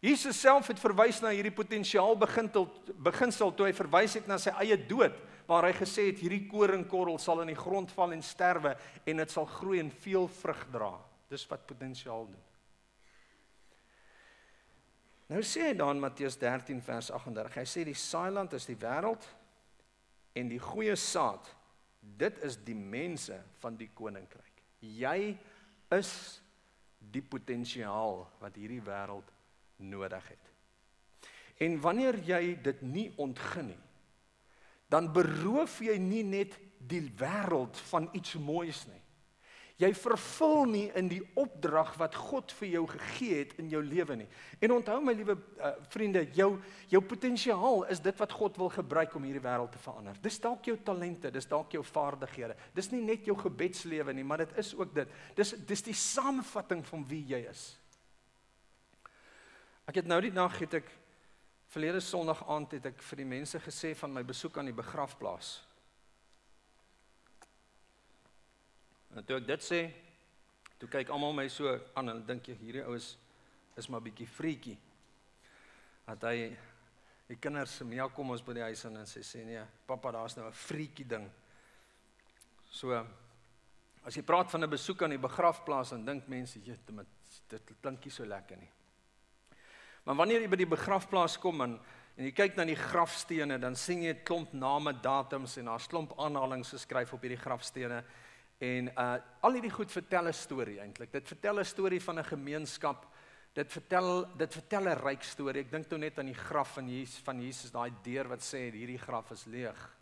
Jesus 0.00 0.40
self 0.40 0.66
het 0.66 0.78
verwys 0.78 1.20
na 1.20 1.28
hierdie 1.28 1.54
potensiaal 1.54 2.16
beginsel 2.16 2.68
beginsel 2.96 3.54
toe 3.54 3.66
hy 3.66 3.72
verwys 3.72 4.14
het 4.14 4.26
na 4.26 4.38
sy 4.38 4.50
eie 4.50 4.76
dood 4.76 5.14
waar 5.46 5.64
hy 5.64 5.72
gesê 5.72 6.10
het 6.10 6.18
hierdie 6.18 6.46
koringkorrel 6.50 7.18
sal 7.18 7.40
in 7.40 7.54
die 7.54 7.58
grond 7.58 7.90
val 7.94 8.12
en 8.12 8.22
sterwe 8.22 8.76
en 9.06 9.16
dit 9.16 9.30
sal 9.30 9.46
groei 9.46 9.78
en 9.78 9.90
veel 9.90 10.28
vrug 10.28 10.66
dra. 10.72 10.92
Dis 11.30 11.46
wat 11.46 11.66
potensiaal 11.66 12.26
doen. 12.26 12.47
Nou 15.28 15.42
sê 15.44 15.68
hy 15.68 15.74
dan 15.76 16.00
Matteus 16.00 16.38
13 16.40 16.80
vers 16.84 17.10
38. 17.12 17.58
Hy 17.60 17.66
sê 17.68 17.84
die 17.84 17.96
saailand 17.98 18.54
is 18.56 18.64
die 18.68 18.78
wêreld 18.80 19.26
en 20.38 20.48
die 20.48 20.60
goeie 20.62 20.96
saad 20.96 21.50
dit 22.00 22.38
is 22.46 22.56
die 22.64 22.76
mense 22.78 23.36
van 23.60 23.76
die 23.76 23.90
koninkryk. 23.94 24.62
Jy 24.80 25.34
is 25.94 26.12
die 26.98 27.22
potensiaal 27.22 28.22
wat 28.40 28.56
hierdie 28.56 28.82
wêreld 28.84 29.28
nodig 29.84 30.30
het. 30.32 30.48
En 31.58 31.76
wanneer 31.82 32.20
jy 32.26 32.42
dit 32.62 32.82
nie 32.86 33.08
ontgin 33.18 33.72
nie, 33.72 33.82
dan 34.88 35.10
beroof 35.12 35.80
jy 35.84 35.98
nie 36.00 36.24
net 36.24 36.54
die 36.78 37.02
wêreld 37.18 37.76
van 37.90 38.08
iets 38.16 38.38
moois 38.40 38.86
nie. 38.88 39.02
Jy 39.78 39.92
vervul 39.94 40.64
nie 40.66 40.86
in 40.98 41.06
die 41.06 41.20
opdrag 41.38 41.92
wat 42.00 42.16
God 42.18 42.50
vir 42.58 42.66
jou 42.72 42.80
gegee 42.90 43.36
het 43.44 43.52
in 43.62 43.68
jou 43.70 43.78
lewe 43.78 44.16
nie. 44.18 44.26
En 44.58 44.74
onthou 44.74 44.96
my 45.06 45.12
liewe 45.14 45.36
uh, 45.38 45.70
vriende, 45.92 46.24
jou 46.34 46.48
jou 46.90 47.00
potensiaal 47.06 47.84
is 47.94 48.02
dit 48.02 48.18
wat 48.18 48.34
God 48.34 48.58
wil 48.58 48.72
gebruik 48.74 49.14
om 49.14 49.28
hierdie 49.28 49.44
wêreld 49.44 49.70
te 49.76 49.82
verander. 49.84 50.18
Dis 50.24 50.40
dalk 50.42 50.66
jou 50.66 50.74
talente, 50.82 51.30
dis 51.30 51.46
dalk 51.46 51.76
jou 51.76 51.84
vaardighede. 51.86 52.56
Dis 52.74 52.90
nie 52.90 53.04
net 53.06 53.30
jou 53.30 53.36
gebedslewe 53.38 54.16
nie, 54.18 54.26
maar 54.26 54.42
dit 54.42 54.58
is 54.58 54.72
ook 54.74 54.96
dit. 54.98 55.14
Dis 55.38 55.54
dis 55.70 55.86
die 55.92 55.94
samevatting 55.94 56.82
van 56.90 57.06
wie 57.06 57.22
jy 57.30 57.44
is. 57.46 57.68
Ek 59.86 60.02
het 60.02 60.10
nou 60.10 60.18
die 60.26 60.34
nag 60.34 60.58
het 60.58 60.80
ek 60.82 60.90
verlede 61.70 62.02
Sondag 62.02 62.42
aand 62.50 62.74
het 62.80 62.90
ek 62.90 62.98
vir 63.12 63.22
die 63.22 63.30
mense 63.30 63.62
gesê 63.62 63.94
van 63.94 64.10
my 64.10 64.26
besoek 64.26 64.58
aan 64.58 64.72
die 64.72 64.76
begrafplaas. 64.76 65.60
En 69.16 69.24
toe 69.24 69.38
ek 69.40 69.46
dit 69.46 69.64
sê, 69.64 69.80
toe 70.78 70.88
kyk 70.88 71.10
almal 71.10 71.32
my 71.32 71.48
so 71.48 71.70
aan 71.94 72.12
en 72.12 72.24
dink 72.26 72.48
jy 72.48 72.58
hierdie 72.60 72.84
ou 72.84 72.96
is 72.98 73.16
is 73.78 73.86
maar 73.86 74.02
bietjie 74.02 74.26
freaky. 74.26 74.74
Dat 76.08 76.24
hy 76.26 76.48
die 77.28 77.36
kinders 77.38 77.76
se 77.78 77.84
mee 77.86 78.02
kom 78.14 78.32
ons 78.34 78.42
by 78.42 78.56
die 78.56 78.64
huis 78.66 78.84
en 78.88 78.96
sê 79.06 79.22
sê 79.22 79.44
nee, 79.46 79.62
pappa, 79.86 80.10
daar's 80.10 80.34
nou 80.36 80.48
'n 80.48 80.52
freaky 80.52 81.04
ding. 81.04 81.30
So 82.70 82.92
as 84.04 84.16
jy 84.16 84.22
praat 84.22 84.50
van 84.50 84.64
'n 84.64 84.70
besoek 84.70 85.02
aan 85.02 85.10
die 85.10 85.26
begrafplaas 85.28 85.90
dan 85.90 86.04
dink 86.04 86.28
mense 86.28 86.58
jy 86.58 86.64
dit 86.64 87.06
dit 87.48 87.72
klink 87.80 88.04
nie 88.04 88.10
so 88.10 88.24
lekker 88.24 88.56
nie. 88.56 88.70
Maar 90.04 90.16
wanneer 90.16 90.40
jy 90.40 90.48
by 90.48 90.56
die 90.56 90.66
begrafplaas 90.66 91.36
kom 91.36 91.60
en 91.60 91.80
en 92.18 92.24
jy 92.24 92.32
kyk 92.34 92.56
na 92.56 92.64
die 92.64 92.74
grafstene, 92.74 93.60
dan 93.62 93.76
sien 93.76 94.02
jy 94.02 94.10
'n 94.10 94.24
klomp 94.24 94.52
name, 94.52 94.92
datums 94.92 95.56
en 95.56 95.66
daar's 95.66 95.86
klomp 95.86 96.18
aanhalings 96.18 96.70
geskryf 96.70 97.12
op 97.12 97.22
hierdie 97.22 97.38
grafstene. 97.38 98.04
En 98.58 98.90
uh 98.98 99.16
al 99.40 99.52
hierdie 99.52 99.70
goed 99.70 99.92
vertel 99.92 100.28
'n 100.28 100.32
storie 100.32 100.80
eintlik. 100.80 101.12
Dit 101.12 101.28
vertel 101.28 101.60
'n 101.60 101.64
storie 101.64 102.02
van 102.02 102.18
'n 102.18 102.24
gemeenskap. 102.24 103.06
Dit 103.52 103.72
vertel 103.72 104.36
dit 104.36 104.52
vertel 104.52 104.88
'n 104.88 104.98
ryk 104.98 105.22
storie. 105.22 105.62
Ek 105.62 105.70
dink 105.70 105.88
toe 105.88 105.98
net 105.98 106.18
aan 106.18 106.26
die 106.26 106.34
graf 106.34 106.72
van 106.72 106.88
Jesus 106.88 107.22
van 107.22 107.40
Jesus, 107.40 107.70
daai 107.70 107.92
deur 108.02 108.28
wat 108.28 108.40
sê 108.40 108.70
hierdie 108.70 108.98
graf 108.98 109.30
is 109.30 109.44
leeg. 109.44 109.96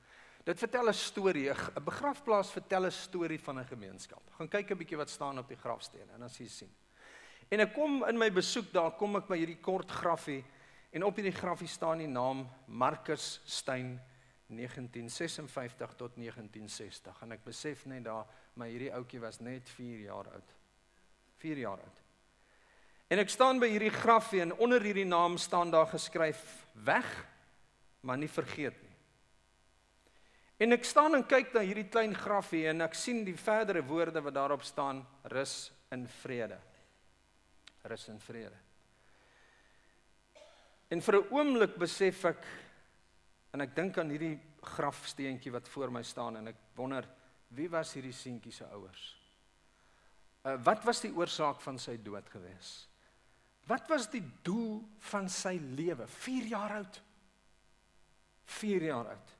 Dit 0.44 0.58
vertel 0.58 0.88
'n 0.88 0.94
storie. 0.94 1.50
'n 1.50 1.84
Begrafplaas 1.84 2.50
vertel 2.50 2.86
'n 2.86 2.90
storie 2.90 3.40
van 3.40 3.58
'n 3.58 3.64
gemeenskap. 3.64 4.22
Gaan 4.38 4.48
kyk 4.48 4.70
'n 4.70 4.78
bietjie 4.78 4.96
wat 4.96 5.10
staan 5.10 5.38
op 5.38 5.48
die 5.48 5.56
grafstene 5.56 6.12
en 6.12 6.20
dan 6.20 6.30
sien 6.30 6.46
jy 6.46 6.52
sien. 6.52 6.74
En 7.50 7.60
ek 7.60 7.74
kom 7.74 8.04
in 8.04 8.18
my 8.18 8.30
besoek 8.32 8.72
daar 8.72 8.96
kom 8.96 9.16
ek 9.16 9.28
by 9.28 9.36
hierdie 9.36 9.60
kort 9.60 9.90
grafie 9.90 10.44
en 10.92 11.04
op 11.04 11.16
hierdie 11.16 11.38
grafie 11.38 11.68
staan 11.68 11.98
die 11.98 12.08
naam 12.08 12.48
Marcus 12.66 13.40
Steyn 13.44 14.00
1956 14.48 15.94
tot 15.94 16.16
1960 16.16 17.22
en 17.22 17.32
ek 17.32 17.44
besef 17.44 17.84
net 17.86 18.04
daar 18.04 18.26
maar 18.56 18.70
hierdie 18.72 18.92
ouetjie 18.96 19.20
was 19.20 19.38
net 19.44 19.68
4 19.76 20.00
jaar 20.08 20.28
oud. 20.32 20.52
4 21.42 21.60
jaar 21.60 21.80
oud. 21.84 22.02
En 23.12 23.22
ek 23.22 23.30
staan 23.30 23.60
by 23.62 23.68
hierdie 23.70 23.92
grafie 23.94 24.42
en 24.42 24.56
onder 24.58 24.82
hierdie 24.82 25.06
naam 25.06 25.36
staan 25.38 25.70
daar 25.70 25.86
geskryf 25.92 26.42
weg 26.72 27.06
maar 28.00 28.18
nie 28.18 28.30
vergeet 28.30 28.76
nie. 28.82 28.94
En 30.64 30.72
ek 30.72 30.84
staan 30.88 31.14
en 31.14 31.26
kyk 31.26 31.52
na 31.54 31.62
hierdie 31.66 31.88
klein 31.90 32.14
grafie 32.16 32.64
en 32.70 32.80
ek 32.86 32.96
sien 32.96 33.24
die 33.26 33.36
verdere 33.36 33.84
woorde 33.84 34.22
wat 34.24 34.34
daarop 34.34 34.64
staan 34.64 35.04
rus 35.32 35.70
in 35.92 36.06
vrede. 36.22 36.58
Rus 37.86 38.08
in 38.08 38.20
vrede. 38.20 38.56
En 40.88 41.02
vir 41.02 41.14
'n 41.20 41.28
oomblik 41.30 41.76
besef 41.76 42.24
ek 42.24 42.46
En 43.56 43.64
ek 43.64 43.72
dink 43.72 43.96
aan 43.96 44.10
hierdie 44.12 44.34
grafsteentjie 44.76 45.48
wat 45.54 45.68
voor 45.72 45.88
my 45.88 46.02
staan 46.04 46.34
en 46.36 46.50
ek 46.50 46.58
wonder 46.76 47.06
wie 47.54 47.68
was 47.70 47.94
hierdie 47.94 48.14
seentjie 48.14 48.52
se 48.52 48.66
ouers? 48.74 49.06
Uh 50.46 50.56
wat 50.64 50.84
was 50.86 51.00
die 51.02 51.12
oorsaak 51.14 51.60
van 51.64 51.78
sy 51.78 51.96
dood 52.02 52.28
gewees? 52.30 52.86
Wat 53.66 53.88
was 53.90 54.06
die 54.10 54.22
doel 54.46 54.78
van 55.10 55.28
sy 55.32 55.56
lewe? 55.58 56.06
4 56.06 56.52
jaar 56.52 56.76
oud. 56.78 57.00
4 58.60 58.86
jaar 58.92 59.10
oud. 59.16 59.32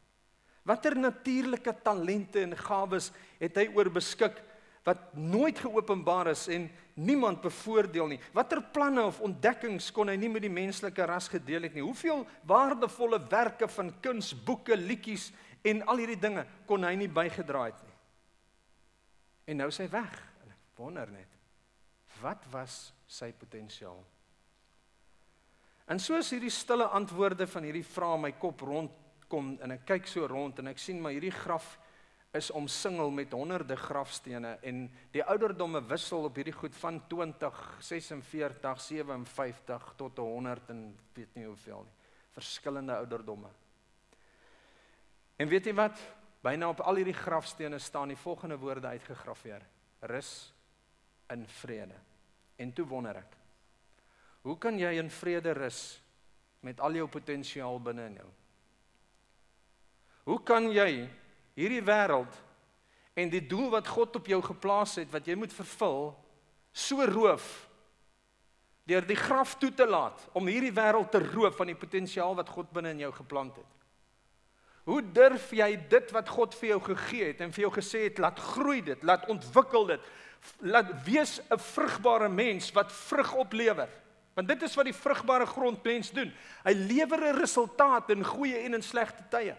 Watter 0.66 0.96
natuurlike 0.98 1.76
talente 1.86 2.42
en 2.42 2.56
gawes 2.58 3.12
het 3.38 3.54
hy 3.60 3.68
oorbeskik 3.76 4.42
wat 4.86 5.14
nooit 5.14 5.58
geopenbaar 5.58 6.32
is 6.32 6.46
en 6.50 6.66
niemand 6.98 7.40
bevoordeel 7.42 8.10
nie. 8.14 8.20
Watter 8.34 8.62
planne 8.74 9.04
of 9.06 9.20
ontdekkings 9.22 9.92
kon 9.94 10.10
hy 10.10 10.16
nie 10.18 10.30
met 10.30 10.42
die 10.42 10.52
menslike 10.52 11.06
ras 11.06 11.28
gedeel 11.30 11.68
het 11.68 11.74
nie? 11.74 11.86
Hoeveel 11.86 12.24
waardevolle 12.46 13.20
werke 13.30 13.68
van 13.70 13.92
kuns, 14.02 14.32
boeke, 14.46 14.78
liedjies 14.78 15.30
en 15.66 15.82
al 15.86 16.02
hierdie 16.02 16.20
dinge 16.22 16.46
kon 16.66 16.86
hy 16.86 16.94
nie 16.98 17.10
bygedra 17.10 17.66
het 17.68 17.82
nie? 17.82 17.95
En 19.46 19.60
nou 19.62 19.68
is 19.70 19.78
hy 19.82 19.88
weg. 19.92 20.20
En 20.44 20.52
ek 20.52 20.78
wonder 20.78 21.10
net 21.14 21.32
wat 22.22 22.46
was 22.48 22.94
sy 23.06 23.28
potensiaal? 23.36 23.98
En 25.86 26.00
soos 26.02 26.30
hierdie 26.32 26.50
stille 26.50 26.86
antwoorde 26.96 27.46
van 27.50 27.66
hierdie 27.68 27.84
vrae 27.86 28.16
my 28.18 28.32
kop 28.40 28.64
rondkom 28.66 29.52
en 29.62 29.74
ek 29.76 29.84
kyk 29.90 30.08
so 30.10 30.26
rond 30.30 30.58
en 30.58 30.72
ek 30.72 30.80
sien 30.82 30.98
maar 31.02 31.14
hierdie 31.14 31.34
graf 31.34 31.76
is 32.36 32.50
omsingel 32.50 33.12
met 33.14 33.32
honderde 33.32 33.76
grafstene 33.78 34.56
en 34.66 34.82
die 35.14 35.22
ouderdomme 35.24 35.80
wissel 35.88 36.26
op 36.28 36.36
hierdie 36.36 36.56
goed 36.56 36.74
van 36.80 36.98
20, 37.08 37.60
46, 37.86 38.82
57 38.88 39.86
tot 40.00 40.18
100 40.24 40.72
en 40.74 40.82
weet 41.14 41.38
nie 41.38 41.46
hoeveel 41.46 41.86
nie. 41.86 41.94
Verskillende 42.36 42.96
ouderdomme. 42.98 43.48
En 45.36 45.48
weet 45.48 45.70
jy 45.70 45.76
wat? 45.76 46.00
Byna 46.46 46.68
op 46.70 46.80
al 46.86 47.00
hierdie 47.00 47.16
grafstene 47.16 47.78
staan 47.82 48.12
die 48.12 48.20
volgende 48.20 48.58
woorde 48.58 48.86
uitgegraveer: 48.86 49.64
Rus 50.06 50.30
in 51.34 51.46
vrede. 51.48 51.96
En 52.56 52.72
toe 52.72 52.86
wonder 52.86 53.18
ek, 53.18 53.32
hoe 54.46 54.54
kan 54.58 54.78
jy 54.78 54.94
in 55.00 55.10
vrede 55.10 55.52
rus 55.58 55.98
met 56.64 56.80
al 56.80 56.94
jou 56.96 57.08
potensiaal 57.10 57.80
binne 57.82 58.04
in 58.12 58.18
jou? 58.20 58.28
Hoe 60.30 60.38
kan 60.46 60.70
jy 60.70 61.08
hierdie 61.58 61.82
wêreld 61.84 62.38
en 63.16 63.32
die 63.32 63.42
doel 63.44 63.68
wat 63.74 63.88
God 63.90 64.16
op 64.16 64.30
jou 64.30 64.38
geplaas 64.44 64.96
het 65.00 65.10
wat 65.12 65.26
jy 65.26 65.36
moet 65.38 65.52
vervul 65.52 66.12
so 66.72 67.04
roof 67.10 67.46
deur 68.86 69.06
die 69.06 69.18
graf 69.18 69.56
toe 69.58 69.72
te 69.74 69.86
laat 69.88 70.28
om 70.38 70.46
hierdie 70.46 70.74
wêreld 70.74 71.10
te 71.10 71.20
roof 71.26 71.58
van 71.58 71.72
die 71.72 71.78
potensiaal 71.78 72.36
wat 72.38 72.52
God 72.54 72.70
binne 72.74 72.94
in 72.94 73.02
jou 73.06 73.12
geplant 73.18 73.56
het. 73.58 73.72
Hoe 74.86 75.02
durf 75.02 75.50
jy 75.50 75.72
dit 75.90 76.10
wat 76.14 76.28
God 76.30 76.54
vir 76.54 76.76
jou 76.76 76.80
gegee 76.92 77.32
het 77.32 77.40
en 77.42 77.50
vir 77.54 77.64
jou 77.64 77.72
gesê 77.74 78.04
het 78.06 78.20
laat 78.22 78.38
groei 78.38 78.84
dit, 78.86 79.00
laat 79.02 79.26
ontwikkel 79.32 79.88
dit, 79.88 80.10
laat 80.62 80.92
wees 81.04 81.40
'n 81.50 81.58
vrugbare 81.58 82.28
mens 82.28 82.70
wat 82.72 82.92
vrug 82.92 83.34
oplewer? 83.34 83.88
Want 84.34 84.48
dit 84.48 84.62
is 84.62 84.74
wat 84.74 84.84
die 84.84 84.94
vrugbare 84.94 85.46
grond 85.46 85.82
mens 85.84 86.10
doen. 86.10 86.32
Hy 86.64 86.72
lewer 86.72 87.18
'n 87.18 87.38
resultaat 87.40 88.10
in 88.10 88.24
goeie 88.24 88.58
en 88.58 88.74
in 88.74 88.82
slegte 88.82 89.24
tye. 89.30 89.56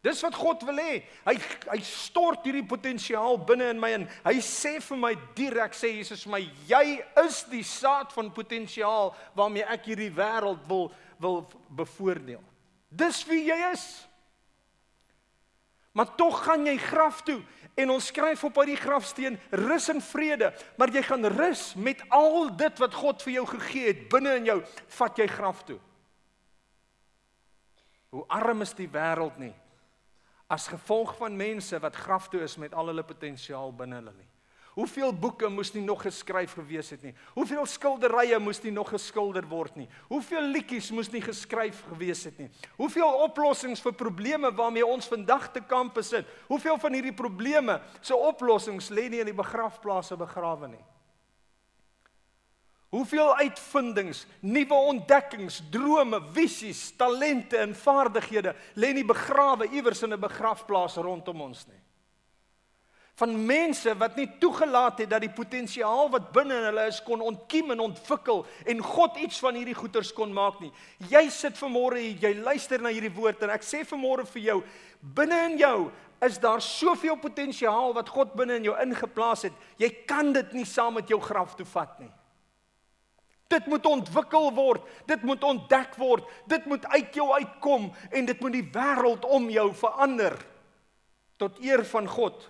Dis 0.00 0.22
wat 0.22 0.34
God 0.34 0.62
wil 0.62 0.76
hê. 0.76 1.02
Hy 1.26 1.36
hy 1.68 1.80
stort 1.84 2.44
hierdie 2.44 2.64
potensiaal 2.64 3.36
binne 3.44 3.68
in 3.68 3.80
my 3.80 3.90
in. 3.90 4.08
Hy 4.24 4.40
sê 4.40 4.80
vir 4.80 4.96
my 4.96 5.14
direk 5.34 5.74
sê 5.76 5.92
Jesus 5.92 6.24
vir 6.24 6.32
my, 6.32 6.40
jy 6.66 7.04
is 7.26 7.42
die 7.50 7.62
saad 7.62 8.12
van 8.12 8.32
potensiaal 8.32 9.14
waarmee 9.36 9.66
ek 9.68 9.84
hierdie 9.84 10.10
wêreld 10.10 10.66
wil 10.66 10.90
wil 11.20 11.42
bevoordeel. 11.68 12.49
Dis 12.90 13.22
wie 13.28 13.44
jy 13.46 13.56
is. 13.70 13.86
Maar 15.94 16.12
tog 16.18 16.42
gaan 16.44 16.66
jy 16.66 16.76
graf 16.78 17.22
toe 17.26 17.40
en 17.78 17.90
ons 17.90 18.10
skryf 18.10 18.42
op 18.44 18.58
uit 18.60 18.72
die 18.74 18.80
grafsteen 18.80 19.38
rus 19.50 19.88
en 19.90 20.02
vrede, 20.02 20.50
maar 20.78 20.92
jy 20.94 21.02
gaan 21.06 21.26
rus 21.32 21.72
met 21.74 22.02
al 22.14 22.50
dit 22.58 22.82
wat 22.82 22.94
God 22.94 23.22
vir 23.24 23.32
jou 23.38 23.46
gegee 23.54 23.88
het 23.88 24.04
binne 24.12 24.36
in 24.38 24.50
jou, 24.50 24.58
vat 24.98 25.18
jy 25.18 25.26
graf 25.30 25.64
toe. 25.66 25.78
Hoe 28.10 28.24
arm 28.28 28.62
is 28.66 28.74
die 28.78 28.90
wêreld 28.90 29.38
nie 29.38 29.54
as 30.50 30.66
gevolg 30.66 31.14
van 31.16 31.36
mense 31.38 31.78
wat 31.78 31.96
graf 31.96 32.28
toe 32.28 32.42
is 32.42 32.56
met 32.58 32.74
al 32.74 32.90
hulle 32.90 33.06
potensiaal 33.06 33.70
binne 33.74 34.00
hulle 34.00 34.14
nie. 34.16 34.26
Hoeveel 34.70 35.10
boeke 35.12 35.48
moes 35.50 35.72
nie 35.74 35.82
nog 35.82 36.04
geskryf 36.06 36.52
gewees 36.54 36.92
het 36.94 37.02
nie? 37.02 37.14
Hoeveel 37.34 37.66
skilderye 37.66 38.38
moes 38.38 38.60
nie 38.62 38.70
nog 38.70 38.92
geskilder 38.92 39.46
word 39.50 39.74
nie? 39.80 39.88
Hoeveel 40.08 40.46
liedjies 40.52 40.92
moes 40.94 41.10
nie 41.10 41.22
geskryf 41.24 41.82
gewees 41.88 42.22
het 42.28 42.38
nie? 42.38 42.46
Hoeveel 42.78 43.18
oplossings 43.26 43.82
vir 43.82 43.96
probleme 43.98 44.52
waarmee 44.54 44.86
ons 44.86 45.10
vandag 45.10 45.48
te 45.50 45.64
kamp 45.66 45.98
sit? 46.06 46.28
Hoeveel 46.46 46.78
van 46.78 46.94
hierdie 46.94 47.16
probleme 47.16 47.80
se 48.00 48.14
oplossings 48.14 48.92
lê 48.94 49.08
nie 49.10 49.24
in 49.24 49.32
die 49.32 49.36
begrafplaase 49.42 50.16
begrawe 50.20 50.70
nie? 50.70 50.84
Hoeveel 52.90 53.36
uitvindings, 53.38 54.24
nuwe 54.42 54.78
ontdekkings, 54.90 55.60
drome, 55.70 56.18
visies, 56.34 56.88
talente 56.98 57.58
en 57.58 57.74
vaardighede 57.74 58.54
lê 58.74 58.90
nie 58.94 59.06
begrawe 59.06 59.66
iewers 59.70 60.02
in 60.02 60.12
'n 60.14 60.20
begrafplaas 60.20 60.96
rondom 60.96 61.40
ons 61.40 61.66
nie. 61.66 61.78
Van 63.20 63.34
mense 63.46 63.92
wat 64.00 64.14
nie 64.16 64.28
toegelaat 64.40 65.02
het 65.02 65.10
dat 65.10 65.20
die 65.20 65.32
potensiaal 65.34 66.08
wat 66.12 66.30
binne 66.32 66.56
in 66.56 66.68
hulle 66.70 66.86
is 66.88 67.02
kon 67.04 67.20
ontkiem 67.20 67.74
en 67.74 67.82
ontwikkel 67.90 68.46
en 68.72 68.78
God 68.80 69.18
iets 69.20 69.40
van 69.44 69.58
hierdie 69.58 69.76
goeters 69.76 70.12
kon 70.16 70.32
maak 70.32 70.62
nie. 70.64 70.70
Jy 71.10 71.26
sit 71.34 71.58
vanmôre 71.60 72.00
hier, 72.00 72.16
jy 72.22 72.30
luister 72.40 72.80
na 72.80 72.92
hierdie 72.94 73.12
woord 73.12 73.44
en 73.44 73.52
ek 73.52 73.66
sê 73.66 73.82
vanmôre 73.84 74.24
vir 74.32 74.46
jou, 74.46 74.62
binne 75.18 75.40
in 75.50 75.58
jou 75.60 75.74
is 76.24 76.38
daar 76.40 76.62
soveel 76.64 77.18
potensiaal 77.20 77.92
wat 77.96 78.08
God 78.12 78.32
binne 78.36 78.56
in 78.60 78.70
jou 78.70 78.76
ingeplaas 78.80 79.46
het. 79.48 79.60
Jy 79.80 79.90
kan 80.08 80.32
dit 80.36 80.56
nie 80.56 80.66
saam 80.68 80.96
met 80.96 81.08
jou 81.08 81.20
graf 81.20 81.56
toe 81.58 81.68
vat 81.68 82.00
nie. 82.00 82.10
Dit 83.50 83.66
moet 83.66 83.86
ontwikkel 83.88 84.48
word, 84.54 84.84
dit 85.10 85.22
moet 85.26 85.44
ontdek 85.44 85.96
word, 85.98 86.24
dit 86.48 86.66
moet 86.70 86.84
uit 86.92 87.16
jou 87.18 87.26
uitkom 87.34 87.88
en 88.10 88.28
dit 88.28 88.40
moet 88.44 88.54
die 88.54 88.68
wêreld 88.76 89.26
om 89.26 89.48
jou 89.50 89.66
verander 89.74 90.36
tot 91.40 91.58
eer 91.64 91.82
van 91.90 92.06
God. 92.08 92.46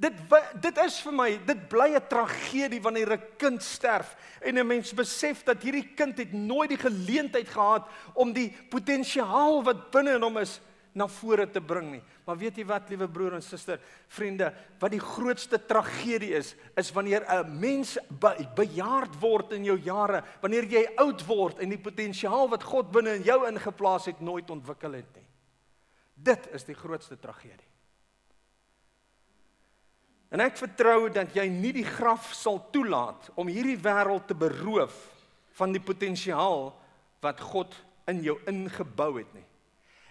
Dit 0.00 0.16
dit 0.64 0.78
is 0.80 0.96
vir 1.04 1.12
my, 1.12 1.28
dit 1.44 1.68
bly 1.68 1.90
'n 1.92 2.08
tragedie 2.08 2.80
wanneer 2.80 3.12
'n 3.12 3.36
kind 3.36 3.62
sterf 3.62 4.16
en 4.40 4.58
'n 4.58 4.66
mens 4.66 4.94
besef 4.94 5.44
dat 5.44 5.62
hierdie 5.62 5.94
kind 5.94 6.16
het 6.18 6.32
nooit 6.32 6.70
die 6.70 6.78
geleentheid 6.78 7.48
gehad 7.48 7.86
om 8.14 8.32
die 8.32 8.56
potensiaal 8.70 9.62
wat 9.62 9.90
binne 9.90 10.14
in 10.14 10.22
hom 10.22 10.38
is 10.38 10.60
na 10.92 11.06
vore 11.06 11.46
te 11.50 11.60
bring 11.60 11.90
nie. 11.90 12.02
Maar 12.26 12.38
weet 12.38 12.56
jy 12.56 12.64
wat, 12.64 12.88
liewe 12.90 13.08
broer 13.08 13.34
en 13.34 13.42
suster, 13.42 13.80
vriende, 14.08 14.50
wat 14.80 14.90
die 14.90 15.02
grootste 15.02 15.58
tragedie 15.66 16.32
is, 16.34 16.54
is 16.76 16.92
wanneer 16.92 17.24
'n 17.28 17.60
mens 17.60 17.98
be, 18.08 18.48
bejaard 18.56 19.20
word 19.20 19.52
in 19.52 19.64
jou 19.64 19.78
jare, 19.78 20.24
wanneer 20.40 20.64
jy 20.64 20.86
oud 20.96 21.26
word 21.26 21.58
en 21.58 21.68
die 21.68 21.78
potensiaal 21.78 22.48
wat 22.48 22.62
God 22.62 22.90
binne 22.90 23.14
in 23.14 23.22
jou 23.22 23.46
ingeplaas 23.46 24.06
het 24.06 24.20
nooit 24.20 24.50
ontwikkel 24.50 24.92
het 24.92 25.14
nie. 25.14 25.26
Dit 26.14 26.48
is 26.52 26.64
die 26.64 26.74
grootste 26.74 27.16
tragedie. 27.16 27.69
En 30.30 30.42
ek 30.44 30.58
vertrou 30.60 31.08
dat 31.10 31.34
jy 31.34 31.48
nie 31.50 31.72
die 31.74 31.86
graf 31.86 32.30
sal 32.38 32.60
toelaat 32.70 33.32
om 33.34 33.50
hierdie 33.50 33.78
wêreld 33.82 34.28
te 34.30 34.36
beroof 34.38 34.94
van 35.58 35.74
die 35.74 35.82
potensiaal 35.82 36.70
wat 37.24 37.42
God 37.42 37.74
in 38.10 38.22
jou 38.24 38.36
ingebou 38.50 39.16
het 39.18 39.32
nie. 39.34 39.46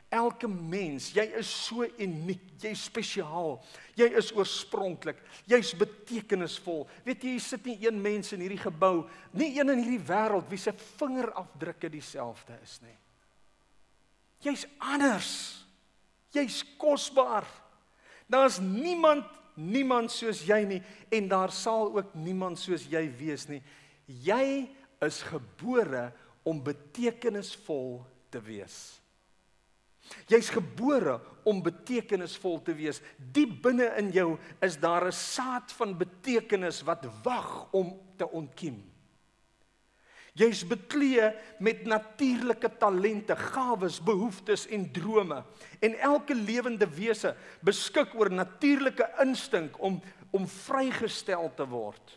Elke 0.09 0.47
mens, 0.49 1.11
jy 1.13 1.23
is 1.37 1.49
so 1.67 1.85
uniek, 2.01 2.41
jy's 2.57 2.81
spesiaal. 2.89 3.59
Jy 3.97 4.07
is 4.17 4.31
oorspronklik, 4.33 5.19
jy's 5.47 5.75
betekenisvol. 5.77 6.87
Weet 7.05 7.23
jy, 7.23 7.35
jy 7.35 7.43
sit 7.45 7.67
nie 7.69 7.77
een 7.83 7.99
mens 8.01 8.33
in 8.33 8.41
hierdie 8.41 8.61
gebou, 8.63 9.05
nie 9.37 9.51
een 9.53 9.69
in 9.69 9.83
hierdie 9.83 10.01
wêreld 10.09 10.49
wie 10.49 10.59
se 10.59 10.73
vingerafdrukke 10.73 11.91
dieselfde 11.93 12.57
is 12.65 12.79
nie. 12.81 12.95
Jy's 14.49 14.65
anders. 14.81 15.31
Jy's 16.33 16.63
kosbaar. 16.81 17.45
Daar's 18.29 18.57
niemand 18.61 19.29
niemand 19.59 20.11
soos 20.11 20.41
jy 20.47 20.63
nie 20.65 20.79
en 21.11 21.27
daar 21.29 21.51
sal 21.51 21.91
ook 21.95 22.15
niemand 22.15 22.59
soos 22.59 22.87
jy 22.89 23.03
wees 23.19 23.47
nie. 23.49 23.61
Jy 24.07 24.69
is 25.05 25.21
gebore 25.27 26.09
om 26.47 26.63
betekenisvol 26.63 27.99
te 28.31 28.41
wees. 28.41 28.99
Jy's 30.29 30.49
gebore 30.49 31.19
om 31.45 31.61
betekenisvol 31.61 32.61
te 32.65 32.73
wees. 32.73 33.01
Diep 33.17 33.59
binne 33.63 33.91
in 33.99 34.09
jou 34.15 34.37
is 34.61 34.77
daar 34.79 35.05
'n 35.07 35.11
saad 35.11 35.71
van 35.71 35.97
betekenis 35.97 36.81
wat 36.81 37.05
wag 37.23 37.67
om 37.71 37.99
te 38.17 38.29
ontkiem. 38.29 38.88
Jy's 40.39 40.61
beklee 40.63 41.33
met 41.59 41.83
natuurlike 41.83 42.69
talente, 42.79 43.35
gawes, 43.35 43.99
behoeftes 43.99 44.67
en 44.71 44.85
drome. 44.95 45.43
En 45.83 45.97
elke 45.99 46.35
lewende 46.35 46.87
wese 46.87 47.35
beskik 47.65 48.15
oor 48.15 48.31
natuurlike 48.31 49.09
instink 49.25 49.79
om 49.83 49.99
om 50.31 50.43
vrygestel 50.45 51.47
te 51.57 51.65
word. 51.65 52.11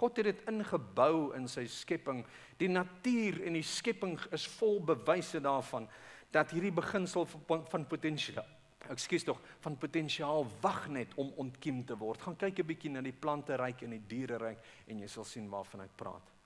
God 0.00 0.16
het 0.16 0.30
dit 0.30 0.46
ingebou 0.48 1.34
in 1.36 1.44
sy 1.50 1.66
skepping. 1.68 2.22
Die 2.56 2.70
natuur 2.72 3.42
en 3.44 3.58
die 3.58 3.66
skepping 3.66 4.16
is 4.32 4.46
vol 4.56 4.78
bewyse 4.80 5.42
daarvan 5.44 5.88
dat 6.32 6.54
hierdie 6.54 6.72
beginsel 6.72 7.26
van 7.26 7.84
potensiaal 7.90 8.48
ekskuus 8.90 9.26
tog 9.28 9.40
van 9.60 9.76
potensiaal 9.78 10.46
wag 10.64 10.88
net 10.88 11.12
om 11.20 11.28
ontkiem 11.36 11.82
te 11.86 11.94
word. 12.00 12.22
Gaan 12.22 12.36
kyk 12.36 12.58
'n 12.58 12.66
bietjie 12.66 12.90
na 12.90 13.00
die 13.00 13.12
plante 13.12 13.56
ryk 13.56 13.82
en 13.82 13.90
die 13.90 14.06
diere 14.08 14.38
ryk 14.38 14.58
en 14.88 14.98
jy 14.98 15.06
sal 15.06 15.24
sien 15.24 15.50
waarvan 15.50 15.82
ek 15.82 15.96
praat. 15.96 16.39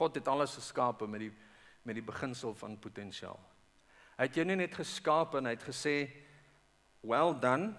God 0.00 0.16
het 0.16 0.28
alles 0.28 0.56
geskape 0.58 1.06
met 1.06 1.26
die 1.28 1.32
met 1.80 1.96
die 1.96 2.04
beginsel 2.04 2.52
van 2.60 2.74
potensiaal. 2.76 3.38
Hy 4.18 4.26
het 4.26 4.34
jou 4.36 4.44
nie 4.44 4.58
net 4.60 4.74
geskaap 4.76 5.38
en 5.38 5.46
hy 5.48 5.54
het 5.54 5.62
gesê 5.64 5.94
well 7.00 7.32
done 7.40 7.70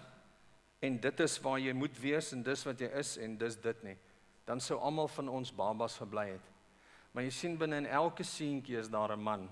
en 0.82 0.96
dit 1.04 1.20
is 1.22 1.36
waar 1.44 1.60
jy 1.62 1.70
moet 1.72 2.00
wees 2.02 2.32
en 2.34 2.42
dis 2.42 2.64
wat 2.66 2.82
jy 2.82 2.88
is 2.98 3.12
en 3.22 3.36
dis 3.38 3.56
dit 3.62 3.84
nie. 3.86 3.94
Dan 4.44 4.58
sou 4.60 4.80
almal 4.82 5.06
van 5.14 5.30
ons 5.30 5.54
babas 5.54 6.00
gebly 6.02 6.32
het. 6.32 6.48
Maar 7.14 7.28
jy 7.28 7.34
sien 7.36 7.54
binne 7.60 7.78
in 7.84 7.86
elke 7.86 8.26
seentjie 8.26 8.80
is 8.80 8.90
daar 8.90 9.14
'n 9.14 9.22
man 9.22 9.46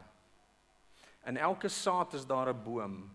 In 1.28 1.36
elke 1.36 1.68
saad 1.68 2.14
is 2.14 2.26
daar 2.26 2.48
'n 2.48 2.62
boom 2.62 3.10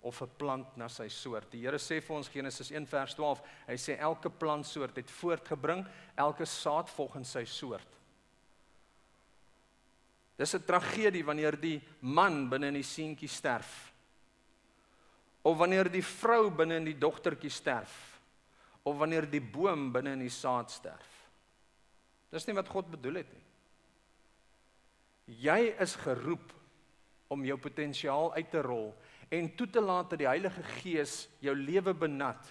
of 0.00 0.22
'n 0.22 0.30
plant 0.36 0.76
na 0.76 0.88
sy 0.88 1.08
soort. 1.08 1.50
Die 1.50 1.60
Here 1.60 1.78
sê 1.78 2.02
vir 2.02 2.16
ons 2.16 2.28
Genesis 2.28 2.70
1 2.70 2.86
vers 2.86 3.14
12, 3.14 3.42
hy 3.66 3.74
sê 3.76 3.98
elke 3.98 4.30
plantsoort 4.30 4.96
het 4.96 5.10
voortgebring, 5.10 5.86
elke 6.16 6.44
saad 6.44 6.90
volgens 6.90 7.30
sy 7.30 7.44
soort. 7.44 7.99
Dis 10.40 10.54
'n 10.56 10.64
tragedie 10.64 11.24
wanneer 11.24 11.60
die 11.60 11.80
man 12.00 12.48
binne 12.48 12.68
in 12.72 12.78
die 12.80 12.86
seentjie 12.86 13.28
sterf. 13.28 13.92
Of 15.42 15.58
wanneer 15.58 15.90
die 15.90 16.04
vrou 16.04 16.50
binne 16.50 16.76
in 16.76 16.84
die 16.84 16.98
dogtertjie 16.98 17.50
sterf. 17.50 18.20
Of 18.82 18.96
wanneer 18.96 19.28
die 19.28 19.40
boom 19.40 19.92
binne 19.92 20.12
in 20.12 20.24
die 20.24 20.32
saad 20.32 20.70
sterf. 20.70 21.28
Dis 22.30 22.46
nie 22.46 22.54
wat 22.56 22.68
God 22.68 22.90
bedoel 22.90 23.20
het 23.20 23.32
nie. 23.32 23.44
Jy 25.44 25.74
is 25.78 25.96
geroep 25.96 26.52
om 27.28 27.44
jou 27.44 27.58
potensiaal 27.58 28.32
uit 28.34 28.50
te 28.50 28.62
rol 28.62 28.94
en 29.30 29.54
toe 29.54 29.68
te 29.70 29.80
laat 29.80 30.10
dat 30.10 30.18
die 30.18 30.28
Heilige 30.28 30.62
Gees 30.80 31.28
jou 31.38 31.54
lewe 31.54 31.94
benat 31.94 32.48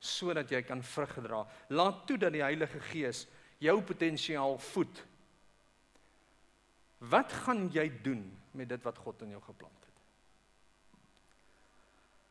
sodat 0.00 0.50
jy 0.52 0.62
kan 0.62 0.82
vrug 0.82 1.18
dra. 1.24 1.42
Laat 1.68 2.06
toe 2.06 2.16
dat 2.20 2.32
die 2.32 2.44
Heilige 2.44 2.80
Gees 2.80 3.26
jou 3.58 3.80
potensiaal 3.82 4.58
voed. 4.72 5.02
Wat 6.98 7.32
gaan 7.44 7.68
jy 7.72 7.90
doen 8.02 8.24
met 8.56 8.68
dit 8.68 8.82
wat 8.82 8.98
God 8.98 9.22
in 9.26 9.34
jou 9.36 9.42
geplant 9.44 9.84
het? 9.84 9.92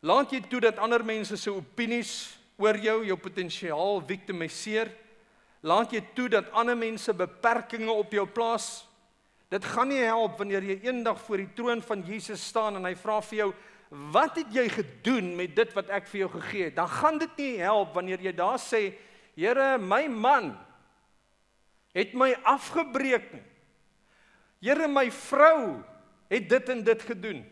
Laat 0.06 0.34
jy 0.34 0.41
toe 0.49 0.62
dat 0.62 0.82
ander 0.82 1.06
mense 1.06 1.38
se 1.38 1.54
opinies 1.54 2.36
oor 2.62 2.78
jou 2.78 3.04
jou 3.06 3.17
potensiaal 3.17 4.01
victimiseer? 4.06 4.91
Laat 5.65 5.93
jy 5.93 6.01
toe 6.17 6.28
dat 6.30 6.51
ander 6.54 6.78
mense 6.78 7.13
beperkings 7.13 7.89
op 7.93 8.13
jou 8.13 8.25
plaas? 8.30 8.86
Dit 9.54 9.65
gaan 9.69 9.89
nie 9.93 10.01
help 10.01 10.39
wanneer 10.41 10.65
jy 10.65 10.80
eendag 10.89 11.21
voor 11.25 11.41
die 11.43 11.54
troon 11.58 11.82
van 11.86 12.01
Jesus 12.06 12.41
staan 12.41 12.80
en 12.80 12.86
hy 12.86 12.95
vra 12.97 13.21
vir 13.21 13.38
jou, 13.38 13.54
"Wat 13.89 14.36
het 14.36 14.54
jy 14.54 14.69
gedoen 14.69 15.36
met 15.36 15.56
dit 15.56 15.73
wat 15.73 15.89
ek 15.89 16.08
vir 16.08 16.19
jou 16.19 16.30
gegee 16.30 16.63
het?" 16.63 16.75
Dan 16.75 16.88
gaan 16.88 17.17
dit 17.17 17.38
nie 17.38 17.58
help 17.58 17.93
wanneer 17.93 18.19
jy 18.19 18.32
daar 18.32 18.58
sê, 18.58 18.93
"Here, 19.36 19.78
my 19.78 20.08
man 20.08 20.58
het 21.95 22.13
my 22.13 22.34
afgebreek 22.43 23.34
nie. 23.34 23.43
Here, 24.65 24.88
my 24.89 25.12
vrou 25.13 25.84
het 26.32 26.47
dit 26.49 26.69
en 26.73 26.82
dit 26.86 27.04
gedoen. 27.06 27.43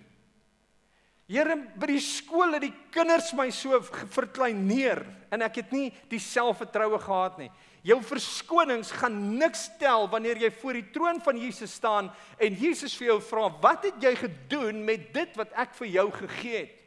Here, 1.30 1.56
by 1.78 1.92
die 1.92 2.02
skool 2.02 2.56
het 2.56 2.66
die 2.66 2.74
kinders 2.94 3.30
my 3.38 3.46
so 3.54 3.78
verkleineer 3.86 5.04
en 5.34 5.46
ek 5.46 5.62
het 5.62 5.76
nie 5.76 5.92
die 6.10 6.22
selfvertroue 6.22 6.98
gehad 7.02 7.38
nie. 7.40 7.52
Jou 7.86 8.00
verskonings 8.06 8.92
gaan 8.96 9.16
niks 9.38 9.68
tel 9.80 10.08
wanneer 10.12 10.42
jy 10.42 10.50
voor 10.62 10.80
die 10.80 10.86
troon 10.96 11.20
van 11.24 11.38
Jesus 11.38 11.76
staan 11.78 12.10
en 12.42 12.58
Jesus 12.60 12.96
vir 12.98 13.12
jou 13.12 13.20
vra, 13.22 13.50
"Wat 13.62 13.84
het 13.84 14.02
jy 14.02 14.16
gedoen 14.16 14.84
met 14.86 15.14
dit 15.14 15.36
wat 15.38 15.52
ek 15.54 15.74
vir 15.76 15.88
jou 15.88 16.12
gegee 16.12 16.58
het?" 16.58 16.80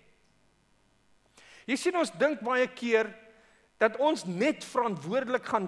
Jy 1.66 1.76
sien 1.76 1.96
ons 1.96 2.10
dink 2.10 2.40
baie 2.40 2.66
keer 2.66 3.14
dat 3.82 3.98
ons 4.00 4.24
net 4.24 4.64
verantwoordelik 4.64 5.44
gaan 5.44 5.66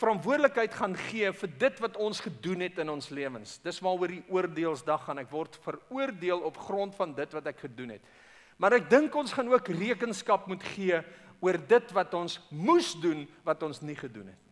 verantwoordelikheid 0.00 0.74
gaan 0.74 0.96
gee 0.96 1.32
vir 1.36 1.52
dit 1.60 1.82
wat 1.84 1.98
ons 2.00 2.20
gedoen 2.24 2.64
het 2.64 2.78
in 2.80 2.88
ons 2.90 3.10
lewens. 3.12 3.58
Dis 3.64 3.80
waaroor 3.84 4.14
die 4.14 4.24
oordeelsdag 4.32 5.04
gaan. 5.04 5.20
Ek 5.20 5.30
word 5.30 5.58
veroordeel 5.64 6.40
op 6.48 6.56
grond 6.56 6.96
van 6.96 7.12
dit 7.16 7.36
wat 7.36 7.52
ek 7.52 7.60
gedoen 7.66 7.96
het. 7.96 8.08
Maar 8.56 8.78
ek 8.78 8.88
dink 8.88 9.14
ons 9.14 9.36
gaan 9.36 9.52
ook 9.52 9.68
rekenskap 9.68 10.48
moet 10.48 10.64
gee 10.64 11.02
oor 11.44 11.58
dit 11.68 11.92
wat 11.92 12.14
ons 12.16 12.38
moes 12.48 12.94
doen 13.02 13.26
wat 13.44 13.62
ons 13.62 13.82
nie 13.84 13.96
gedoen 13.98 14.32
het 14.32 14.40
nie. 14.40 14.46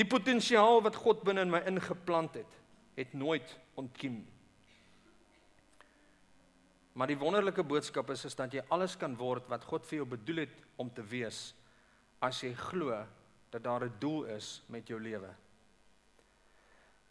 Die 0.00 0.08
potensiaal 0.08 0.80
wat 0.82 0.96
God 0.98 1.22
binne 1.26 1.44
in 1.44 1.52
my 1.52 1.60
ingeplant 1.68 2.40
het, 2.40 2.56
het 2.98 3.12
nooit 3.14 3.52
ontkiem 3.78 4.16
nie. 4.24 4.33
Maar 6.94 7.10
die 7.10 7.18
wonderlike 7.18 7.64
boodskap 7.66 8.10
is 8.14 8.24
is 8.28 8.36
dat 8.38 8.54
jy 8.54 8.62
alles 8.72 8.94
kan 8.96 9.16
word 9.18 9.48
wat 9.50 9.66
God 9.66 9.86
vir 9.86 10.00
jou 10.02 10.06
bedoel 10.14 10.44
het 10.44 10.60
om 10.78 10.90
te 10.94 11.02
wees 11.02 11.48
as 12.22 12.42
jy 12.44 12.52
glo 12.70 13.00
dat 13.50 13.62
daar 13.62 13.84
'n 13.84 13.98
doel 14.00 14.24
is 14.36 14.62
met 14.68 14.88
jou 14.88 15.00
lewe. 15.00 15.34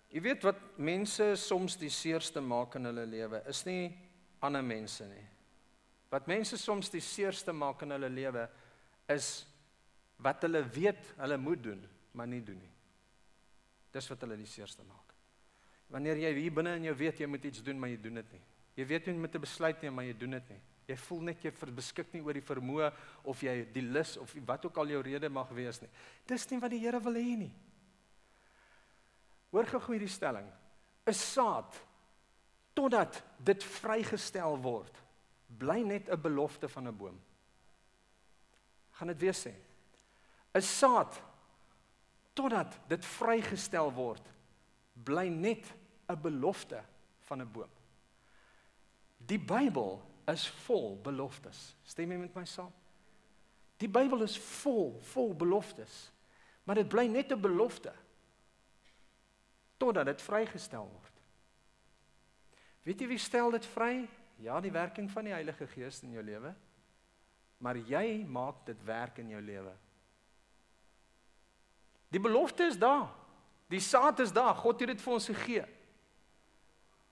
Jy 0.09 0.21
weet 0.21 0.43
wat 0.43 0.77
mense 0.77 1.35
soms 1.35 1.75
die 1.77 1.89
seerste 1.89 2.41
maak 2.41 2.75
in 2.75 2.85
hulle 2.85 3.05
lewe 3.05 3.43
is 3.49 3.65
nie 3.65 3.97
ander 4.39 4.63
mense 4.63 5.05
nie. 5.05 5.27
Wat 6.09 6.27
mense 6.27 6.57
soms 6.57 6.89
die 6.89 7.01
seerste 7.01 7.53
maak 7.53 7.81
in 7.81 7.91
hulle 7.91 8.09
lewe 8.09 8.49
is 9.09 9.45
wat 10.17 10.41
hulle 10.41 10.61
weet 10.69 11.13
hulle 11.17 11.37
moet 11.37 11.63
doen, 11.63 11.89
maar 12.11 12.27
nie 12.27 12.43
doen 12.45 12.59
nie. 12.59 12.73
Dis 13.91 14.09
wat 14.09 14.21
hulle 14.21 14.37
die 14.37 14.45
seerste 14.45 14.83
maak. 14.83 15.13
Wanneer 15.89 16.17
jy 16.17 16.33
hier 16.33 16.53
binne 16.53 16.75
in 16.75 16.83
jou 16.83 16.95
weet 16.95 17.19
jy 17.19 17.27
moet 17.27 17.45
iets 17.45 17.63
doen, 17.63 17.79
maar 17.79 17.89
jy 17.89 17.97
doen 18.01 18.21
dit 18.21 18.31
nie. 18.31 18.43
Jy 18.75 18.85
weet 18.85 19.07
jy 19.07 19.13
moet 19.13 19.35
'n 19.35 19.41
besluit 19.41 19.81
neem, 19.81 19.93
maar 19.93 20.05
jy 20.05 20.17
doen 20.17 20.31
dit 20.31 20.49
nie. 20.49 20.61
Jy 20.87 20.95
voel 20.95 21.21
net 21.21 21.43
jy 21.43 21.51
beskik 21.71 22.13
nie 22.13 22.21
oor 22.21 22.33
die 22.33 22.41
vermoë 22.41 22.91
of 23.23 23.41
jy 23.41 23.65
die 23.73 23.81
lus 23.81 24.17
of 24.17 24.33
wat 24.45 24.65
ook 24.65 24.77
al 24.77 24.87
jou 24.87 25.01
rede 25.01 25.29
mag 25.29 25.49
wees 25.49 25.81
nie. 25.81 25.89
Dis 26.27 26.49
nie 26.51 26.59
wat 26.59 26.71
die 26.71 26.79
Here 26.79 26.99
wil 26.99 27.13
hê 27.13 27.37
nie. 27.37 27.53
Hoor 29.51 29.65
gou 29.65 29.79
hierdie 29.93 30.09
stelling. 30.09 30.49
'n 31.05 31.13
Saad 31.13 31.75
totdat 32.73 33.23
dit 33.39 33.63
vrygestel 33.63 34.57
word, 34.57 34.97
bly 35.47 35.83
net 35.83 36.09
'n 36.09 36.21
belofte 36.21 36.67
van 36.67 36.87
'n 36.87 36.97
boom. 36.97 37.21
Gaan 38.91 39.07
dit 39.07 39.19
weer 39.19 39.33
sê. 39.33 39.53
'n 40.55 40.61
Saad 40.61 41.21
totdat 42.33 42.79
dit 42.89 43.05
vrygestel 43.05 43.91
word, 43.93 44.25
bly 44.93 45.29
net 45.29 45.65
'n 46.09 46.21
belofte 46.21 46.83
van 47.19 47.41
'n 47.41 47.51
boom. 47.51 47.69
Die 49.27 49.39
Bybel 49.39 50.01
is 50.31 50.47
vol 50.65 50.97
beloftes. 51.03 51.75
Stem 51.87 52.11
jy 52.11 52.17
met 52.17 52.35
my 52.35 52.45
saam? 52.49 52.71
Die 53.79 53.89
Bybel 53.91 54.23
is 54.23 54.37
vol, 54.37 54.97
vol 55.13 55.33
beloftes. 55.35 56.11
Maar 56.63 56.81
dit 56.81 56.89
bly 56.89 57.07
net 57.07 57.31
'n 57.31 57.41
belofte 57.41 57.93
totdat 59.77 60.05
dit 60.05 60.21
vrygestel 60.21 60.87
word. 60.87 61.13
Weet 62.83 63.01
jy 63.01 63.07
wie 63.07 63.17
stel 63.17 63.51
dit 63.51 63.65
vry? 63.65 64.07
Ja, 64.39 64.59
die 64.61 64.71
werking 64.71 65.11
van 65.11 65.23
die 65.23 65.33
Heilige 65.33 65.67
Gees 65.67 66.01
in 66.03 66.11
jou 66.11 66.23
lewe. 66.23 66.53
Maar 67.57 67.77
jy 67.77 68.25
maak 68.27 68.65
dit 68.65 68.83
werk 68.83 69.17
in 69.17 69.29
jou 69.29 69.41
lewe. 69.41 69.73
Die 72.11 72.19
belofte 72.19 72.63
is 72.63 72.77
daar. 72.77 73.09
Die 73.67 73.79
saad 73.79 74.19
is 74.19 74.31
daar. 74.31 74.55
God 74.55 74.79
het 74.79 74.93
dit 74.93 75.01
vir 75.01 75.13
ons 75.13 75.27
gegee. 75.27 75.65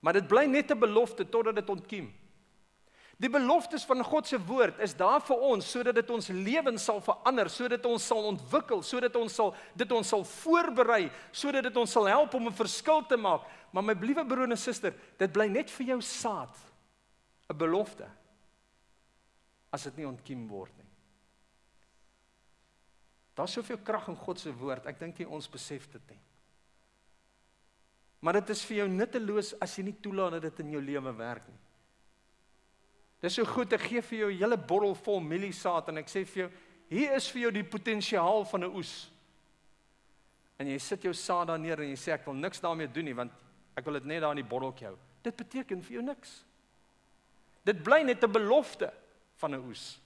Maar 0.02 0.18
dit 0.18 0.28
bly 0.28 0.44
net 0.50 0.70
'n 0.70 0.78
belofte 0.78 1.28
totdat 1.28 1.54
dit 1.54 1.68
ontkiem. 1.68 2.12
Die 3.22 3.30
beloftes 3.30 3.84
van 3.86 4.02
God 4.02 4.26
se 4.26 4.38
woord 4.40 4.80
is 4.82 4.96
daar 4.98 5.20
vir 5.22 5.42
ons 5.46 5.68
sodat 5.70 5.94
dit 5.94 6.10
ons 6.10 6.28
lewens 6.28 6.84
sal 6.84 6.98
verander, 7.00 7.50
sodat 7.50 7.84
ons 7.86 8.06
sal 8.06 8.24
ontwikkel, 8.32 8.82
sodat 8.82 9.16
ons 9.16 9.34
sal 9.34 9.52
dit 9.78 9.92
ons 9.92 10.08
sal 10.08 10.24
voorberei, 10.24 11.10
sodat 11.30 11.68
dit 11.68 11.76
ons 11.76 11.90
sal 11.90 12.08
help 12.10 12.34
om 12.34 12.46
'n 12.46 12.52
verskil 12.52 13.06
te 13.06 13.16
maak. 13.16 13.46
Maar 13.70 13.84
my 13.84 13.94
liewe 14.00 14.26
broer 14.26 14.50
en 14.50 14.56
suster, 14.56 14.94
dit 15.18 15.32
bly 15.32 15.46
net 15.46 15.70
vir 15.70 15.86
jou 15.86 16.00
saad, 16.00 16.56
'n 17.48 17.56
belofte. 17.56 18.08
As 19.72 19.84
dit 19.84 19.96
nie 19.96 20.06
ontkiem 20.06 20.48
word 20.48 20.76
nie. 20.76 20.90
Daar's 23.34 23.52
soveel 23.52 23.78
krag 23.78 24.08
in 24.08 24.16
God 24.16 24.40
se 24.40 24.52
woord. 24.52 24.86
Ek 24.86 24.98
dink 24.98 25.18
jy 25.18 25.26
ons 25.26 25.48
besef 25.48 25.90
dit 25.92 26.10
nie. 26.10 26.20
Maar 28.22 28.38
dit 28.38 28.52
is 28.54 28.62
vir 28.68 28.76
jou 28.76 28.88
nutteloos 28.88 29.52
as 29.62 29.74
jy 29.76 29.88
nie 29.88 29.98
toelaat 30.02 30.36
dat 30.36 30.44
dit 30.46 30.60
in 30.62 30.76
jou 30.76 30.82
lewe 30.82 31.12
werk 31.18 31.48
nie. 31.50 31.58
Dis 33.22 33.34
so 33.38 33.46
goed 33.46 33.74
ek 33.74 33.82
gee 33.86 34.02
vir 34.02 34.18
jou 34.18 34.30
'n 34.30 34.38
hele 34.38 34.56
bottel 34.56 34.94
vol 34.94 35.20
mieliesaad 35.20 35.88
en 35.88 35.98
ek 35.98 36.08
sê 36.08 36.24
vir 36.26 36.42
jou 36.42 36.50
hier 36.88 37.14
is 37.16 37.28
vir 37.30 37.42
jou 37.42 37.50
die 37.50 37.64
potensiaal 37.64 38.44
van 38.44 38.64
'n 38.64 38.74
oes. 38.74 39.10
En 40.58 40.66
jy 40.66 40.78
sit 40.78 41.02
jou 41.02 41.12
saad 41.12 41.48
daar 41.48 41.58
neer 41.58 41.80
en 41.80 41.88
jy 41.88 41.96
sê 41.96 42.12
ek 42.12 42.26
wil 42.26 42.34
niks 42.34 42.60
daarmee 42.60 42.86
doen 42.86 43.04
nie 43.04 43.14
want 43.14 43.32
ek 43.76 43.84
wil 43.84 43.94
dit 43.94 44.04
net 44.04 44.20
daar 44.20 44.30
in 44.30 44.42
die 44.42 44.50
botteltjie 44.50 44.86
hou. 44.86 44.98
Dit 45.22 45.36
beteken 45.36 45.82
vir 45.82 45.92
jou 45.92 46.02
niks. 46.02 46.44
Dit 47.64 47.82
bly 47.82 48.02
net 48.02 48.22
'n 48.22 48.32
belofte 48.32 48.92
van 49.36 49.54
'n 49.54 49.64
oes. 49.68 50.00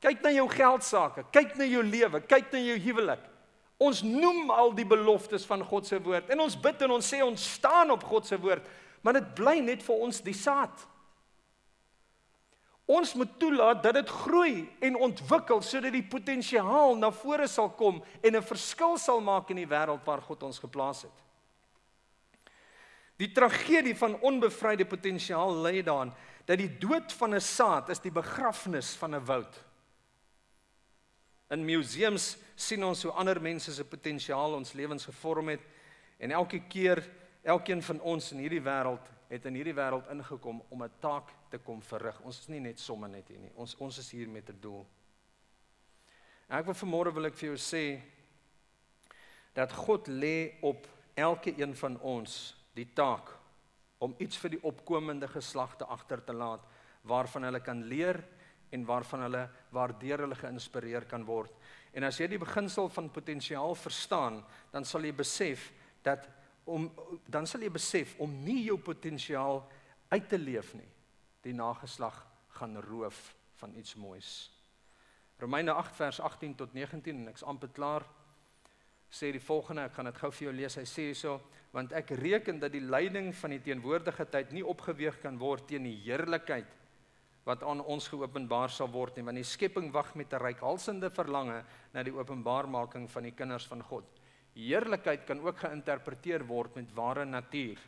Kyk 0.00 0.22
na 0.22 0.30
jou 0.30 0.48
geld 0.48 0.82
sake, 0.82 1.24
kyk 1.32 1.56
na 1.56 1.64
jou 1.64 1.82
lewe, 1.82 2.20
kyk 2.20 2.52
na 2.52 2.58
jou 2.58 2.78
huwelik. 2.78 3.33
Ons 3.82 4.02
noem 4.06 4.50
al 4.54 4.72
die 4.74 4.86
beloftes 4.86 5.44
van 5.46 5.64
God 5.66 5.86
se 5.86 5.98
woord 6.02 6.30
en 6.30 6.40
ons 6.40 6.56
bid 6.56 6.82
en 6.86 6.96
ons 6.96 7.12
sê 7.14 7.22
ons 7.24 7.46
staan 7.58 7.90
op 7.90 8.04
God 8.06 8.26
se 8.26 8.38
woord, 8.38 8.66
maar 9.02 9.18
dit 9.18 9.32
bly 9.34 9.58
net 9.60 9.82
vir 9.82 10.04
ons 10.06 10.20
die 10.24 10.36
saad. 10.36 10.86
Ons 12.84 13.14
moet 13.16 13.30
toelaat 13.40 13.80
dat 13.82 13.96
dit 13.96 14.10
groei 14.12 14.54
en 14.84 14.98
ontwikkel 15.06 15.62
sodat 15.64 15.94
die 15.94 16.04
potensiaal 16.04 16.98
na 17.00 17.08
vore 17.16 17.48
sal 17.48 17.70
kom 17.78 18.02
en 18.22 18.36
'n 18.36 18.42
verskil 18.42 18.98
sal 18.98 19.20
maak 19.20 19.50
in 19.50 19.56
die 19.56 19.68
wêreld 19.68 20.04
waar 20.04 20.20
God 20.20 20.42
ons 20.42 20.58
geplaas 20.58 21.02
het. 21.02 21.24
Die 23.16 23.32
tragedie 23.32 23.96
van 23.96 24.20
onbevryde 24.20 24.84
potensiaal 24.84 25.62
lê 25.62 25.82
daarin 25.82 26.12
dat 26.46 26.58
die 26.58 26.78
dood 26.78 27.12
van 27.12 27.34
'n 27.34 27.40
saad 27.40 27.88
is 27.88 27.98
die 27.98 28.12
begrafnis 28.12 28.94
van 28.94 29.14
'n 29.14 29.24
woud. 29.24 29.64
In 31.50 31.64
museums 31.64 32.36
sien 32.54 32.84
ons 32.84 33.02
hoe 33.02 33.12
ander 33.12 33.40
mense 33.40 33.72
se 33.74 33.84
potensiaal 33.84 34.54
ons 34.54 34.72
lewens 34.72 35.04
gevorm 35.04 35.48
het 35.48 35.60
en 36.18 36.30
elke 36.30 36.60
keer 36.68 37.02
elkeen 37.42 37.82
van 37.82 38.00
ons 38.00 38.32
in 38.32 38.38
hierdie 38.38 38.62
wêreld 38.62 39.10
het 39.28 39.46
in 39.48 39.56
hierdie 39.58 39.74
wêreld 39.74 40.08
ingekom 40.12 40.62
om 40.70 40.82
'n 40.82 40.92
taak 41.00 41.32
te 41.50 41.58
kom 41.58 41.82
verrig. 41.82 42.20
Ons 42.20 42.40
is 42.40 42.48
nie 42.48 42.60
net 42.60 42.78
somme 42.78 43.08
net 43.08 43.28
hier 43.28 43.38
nie. 43.38 43.52
Ons 43.56 43.74
ons 43.74 43.98
is 43.98 44.10
hier 44.10 44.28
met 44.28 44.48
'n 44.48 44.60
doel. 44.60 44.86
En 46.48 46.58
ek 46.58 46.64
wil 46.64 46.74
vanmôre 46.74 47.14
wil 47.14 47.26
ek 47.26 47.34
vir 47.34 47.48
jou 47.48 47.56
sê 47.56 48.00
dat 49.54 49.72
God 49.72 50.08
lê 50.08 50.58
op 50.62 50.86
elke 51.14 51.54
een 51.56 51.74
van 51.74 52.00
ons 52.00 52.54
die 52.74 52.88
taak 52.94 53.30
om 53.98 54.14
iets 54.18 54.36
vir 54.36 54.50
die 54.50 54.62
opkomende 54.62 55.28
geslagte 55.28 55.84
agter 55.84 56.24
te 56.24 56.32
laat 56.32 56.60
waarvan 57.02 57.42
hulle 57.42 57.60
kan 57.60 57.82
leer 57.82 58.24
en 58.70 58.84
waarvan 58.84 59.20
hulle 59.20 59.48
waardeur 59.70 60.18
hulle 60.18 60.34
geïnspireer 60.34 61.04
kan 61.04 61.24
word. 61.24 61.52
En 61.94 62.06
as 62.08 62.18
jy 62.18 62.26
die 62.32 62.40
beginsel 62.42 62.88
van 62.90 63.10
potensiaal 63.14 63.76
verstaan, 63.78 64.40
dan 64.72 64.84
sal 64.84 65.04
jy 65.06 65.12
besef 65.14 65.70
dat 66.02 66.26
om 66.64 66.88
dan 67.28 67.46
sal 67.46 67.62
jy 67.62 67.70
besef 67.70 68.14
om 68.24 68.32
nie 68.44 68.64
jou 68.64 68.78
potensiaal 68.80 69.60
uit 70.08 70.28
te 70.28 70.38
leef 70.40 70.72
nie, 70.74 70.88
die 71.44 71.52
nageslag 71.54 72.16
gaan 72.56 72.78
roof 72.82 73.34
van 73.60 73.74
iets 73.76 73.94
moois. 74.00 74.30
Romeine 75.38 75.74
8 75.76 75.96
vers 75.96 76.20
18 76.20 76.54
tot 76.54 76.74
19 76.74 77.20
en 77.20 77.32
ek's 77.34 77.44
amper 77.44 77.72
klaar 77.74 78.06
sê 79.14 79.30
die 79.30 79.42
volgende, 79.42 79.84
ek 79.86 79.94
gaan 79.94 80.08
dit 80.10 80.16
gou 80.18 80.30
vir 80.34 80.46
jou 80.48 80.54
lees. 80.56 80.76
Hy 80.78 80.84
sê 80.88 81.04
hierso, 81.10 81.36
want 81.74 81.92
ek 81.94 82.14
reken 82.18 82.58
dat 82.62 82.72
die 82.74 82.82
lyding 82.82 83.30
van 83.38 83.54
die 83.54 83.60
teenwoordige 83.62 84.26
tyd 84.30 84.54
nie 84.54 84.64
opgeweeg 84.66 85.20
kan 85.22 85.38
word 85.38 85.68
teen 85.70 85.86
die 85.86 86.00
heerlikheid 86.06 86.70
wat 87.44 87.62
aan 87.62 87.80
ons 87.80 88.08
geopenbaar 88.08 88.72
sal 88.72 88.88
word 88.92 89.16
nie 89.16 89.24
want 89.26 89.40
die 89.40 89.46
skepping 89.46 89.90
wag 89.92 90.14
met 90.14 90.32
'n 90.32 90.40
reikhalsende 90.40 91.10
verlange 91.10 91.64
na 91.92 92.02
die 92.02 92.14
openbarmaking 92.14 93.10
van 93.10 93.22
die 93.22 93.36
kinders 93.36 93.66
van 93.66 93.82
God. 93.82 94.04
Heerlikheid 94.54 95.26
kan 95.26 95.40
ook 95.40 95.58
geïnterpreteer 95.58 96.46
word 96.46 96.74
met 96.74 96.94
ware 96.94 97.24
natuur. 97.24 97.78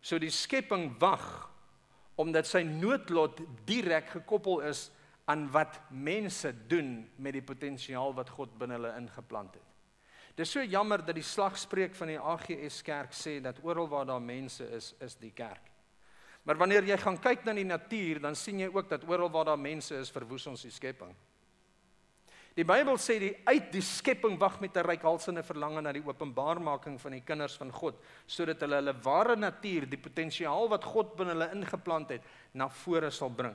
So 0.00 0.18
die 0.18 0.30
skepping 0.30 0.98
wag 0.98 1.50
omdat 2.16 2.46
sy 2.46 2.62
noodlot 2.62 3.40
direk 3.64 4.08
gekoppel 4.08 4.60
is 4.60 4.90
aan 5.24 5.50
wat 5.52 5.80
mense 5.90 6.52
doen 6.68 7.08
met 7.16 7.32
die 7.32 7.44
potensiaal 7.44 8.14
wat 8.14 8.28
God 8.28 8.58
binne 8.58 8.74
hulle 8.74 8.96
ingeplant 8.96 9.54
het. 9.54 9.64
Dis 10.38 10.50
so 10.54 10.62
jammer 10.62 11.02
dat 11.02 11.16
die 11.18 11.26
slagspreuk 11.26 11.94
van 11.98 12.12
die 12.12 12.18
AGS 12.18 12.82
kerk 12.86 13.12
sê 13.12 13.40
dat 13.42 13.58
oral 13.62 13.88
waar 13.90 14.06
daar 14.06 14.22
mense 14.22 14.64
is, 14.70 14.94
is 15.00 15.16
die 15.18 15.32
kerk. 15.34 15.70
Maar 16.48 16.56
wanneer 16.56 16.86
jy 16.88 16.96
gaan 16.96 17.18
kyk 17.20 17.42
na 17.44 17.52
die 17.52 17.66
natuur, 17.68 18.22
dan 18.24 18.36
sien 18.38 18.62
jy 18.62 18.70
ook 18.72 18.86
dat 18.88 19.02
oral 19.04 19.28
waar 19.28 19.50
daar 19.50 19.60
mense 19.60 19.92
is, 20.00 20.08
verwoes 20.08 20.46
ons 20.48 20.62
die 20.64 20.72
skepping. 20.72 21.10
Die 22.56 22.64
Bybel 22.64 22.96
sê 22.96 23.18
die 23.20 23.34
uit 23.44 23.66
die 23.74 23.82
skepping 23.84 24.38
wag 24.40 24.56
met 24.60 24.76
'n 24.76 24.86
reikhalsende 24.86 25.42
verlange 25.44 25.82
na 25.82 25.92
die 25.92 26.02
openbarmaking 26.02 26.96
van 27.00 27.12
die 27.12 27.20
kinders 27.20 27.58
van 27.60 27.70
God, 27.70 28.00
sodat 28.26 28.60
hulle 28.60 28.80
hulle 28.80 28.94
ware 29.04 29.36
natuur, 29.36 29.86
die 29.86 30.00
potensiaal 30.00 30.68
wat 30.68 30.84
God 30.84 31.14
binne 31.16 31.36
hulle 31.36 31.50
ingeplant 31.52 32.08
het, 32.10 32.22
na 32.54 32.68
vore 32.68 33.10
sal 33.10 33.30
bring. 33.30 33.54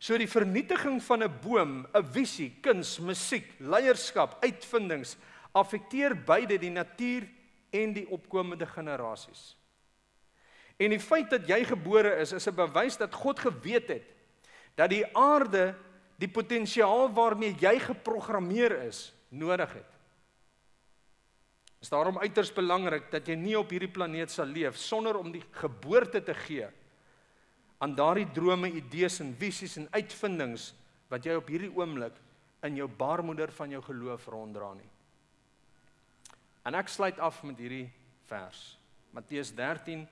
So 0.00 0.16
die 0.16 0.26
vernietiging 0.26 1.02
van 1.02 1.22
'n 1.22 1.40
boom, 1.42 1.86
'n 1.94 2.04
visie, 2.04 2.56
kuns, 2.62 2.98
musiek, 2.98 3.52
leierskap, 3.60 4.42
uitvindings 4.42 5.16
affekteer 5.52 6.16
beide 6.16 6.58
die 6.58 6.70
natuur 6.70 7.28
en 7.70 7.92
die 7.92 8.08
opkomende 8.08 8.66
generasies. 8.66 9.57
En 10.78 10.94
die 10.94 11.02
feit 11.02 11.30
dat 11.30 11.48
jy 11.50 11.64
gebore 11.66 12.14
is, 12.22 12.32
is 12.32 12.46
'n 12.46 12.54
bewys 12.54 12.96
dat 12.96 13.14
God 13.14 13.38
geweet 13.38 13.88
het 13.88 14.06
dat 14.78 14.90
die 14.90 15.04
aarde 15.16 15.74
die 16.18 16.30
potensiaal 16.30 17.10
waarmee 17.14 17.56
jy 17.58 17.78
geprogrammeer 17.78 18.82
is 18.86 19.12
nodig 19.28 19.72
het. 19.72 19.90
Dit 21.78 21.86
is 21.86 21.88
daarom 21.88 22.18
uiters 22.18 22.52
belangrik 22.52 23.10
dat 23.10 23.26
jy 23.26 23.34
nie 23.34 23.58
op 23.58 23.70
hierdie 23.70 23.90
planeet 23.90 24.30
sal 24.30 24.46
leef 24.46 24.76
sonder 24.76 25.16
om 25.18 25.32
die 25.32 25.44
geboorte 25.50 26.22
te 26.22 26.34
gee 26.34 26.66
aan 27.78 27.94
daardie 27.94 28.26
drome, 28.34 28.70
idees 28.70 29.20
en 29.20 29.34
visies 29.38 29.76
en 29.78 29.86
uitvindings 29.94 30.72
wat 31.08 31.24
jy 31.24 31.36
op 31.38 31.46
hierdie 31.46 31.70
oomblik 31.70 32.14
in 32.66 32.76
jou 32.76 32.88
baarmoeder 32.90 33.52
van 33.54 33.70
jou 33.70 33.82
geloof 33.82 34.26
ronddra 34.26 34.72
nie. 34.74 34.90
En 36.66 36.74
ek 36.74 36.90
sluit 36.90 37.18
af 37.22 37.42
met 37.46 37.58
hierdie 37.62 37.86
vers. 38.26 38.78
Matteus 39.14 39.54
13 39.54 40.02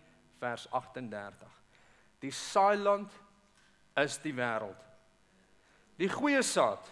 vers 0.40 0.66
38. 0.70 1.62
Die 2.22 2.33
saailand 2.33 3.12
is 3.96 4.18
die 4.25 4.35
wêreld. 4.37 4.83
Die 5.96 6.09
goeie 6.12 6.42
saad. 6.44 6.85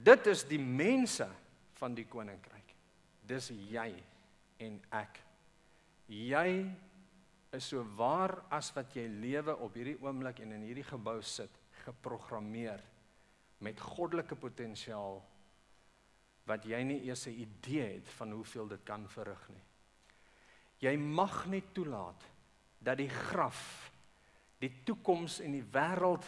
Dit 0.00 0.26
is 0.30 0.44
die 0.48 0.60
mense 0.60 1.28
van 1.78 1.94
die 1.94 2.06
koninkryk. 2.08 2.74
Dis 3.26 3.50
jy 3.70 3.90
en 4.60 4.78
ek. 4.96 5.20
Jy 6.10 6.48
is 7.54 7.66
so 7.72 7.82
waar 7.98 8.36
as 8.54 8.70
wat 8.74 8.94
jy 8.94 9.06
lewe 9.10 9.54
op 9.62 9.74
hierdie 9.78 9.98
oomblik 10.02 10.42
en 10.42 10.54
in 10.56 10.66
hierdie 10.66 10.86
gebou 10.86 11.18
sit, 11.22 11.52
geprogrammeer 11.84 12.82
met 13.64 13.80
goddelike 13.82 14.36
potensiaal 14.40 15.20
wat 16.48 16.66
jy 16.66 16.80
nie 16.84 17.00
eers 17.06 17.26
'n 17.26 17.40
idee 17.46 17.94
het 17.94 18.08
van 18.18 18.32
hoeveel 18.32 18.68
dit 18.68 18.82
kan 18.84 19.08
verrig 19.08 19.48
nie. 19.48 19.64
Jy 20.80 20.96
mag 20.96 21.44
nie 21.52 21.62
toelaat 21.74 22.24
dat 22.80 22.98
die 23.00 23.10
graf 23.12 23.90
die 24.60 24.72
toekoms 24.84 25.40
en 25.44 25.54
die 25.56 25.64
wêreld 25.72 26.26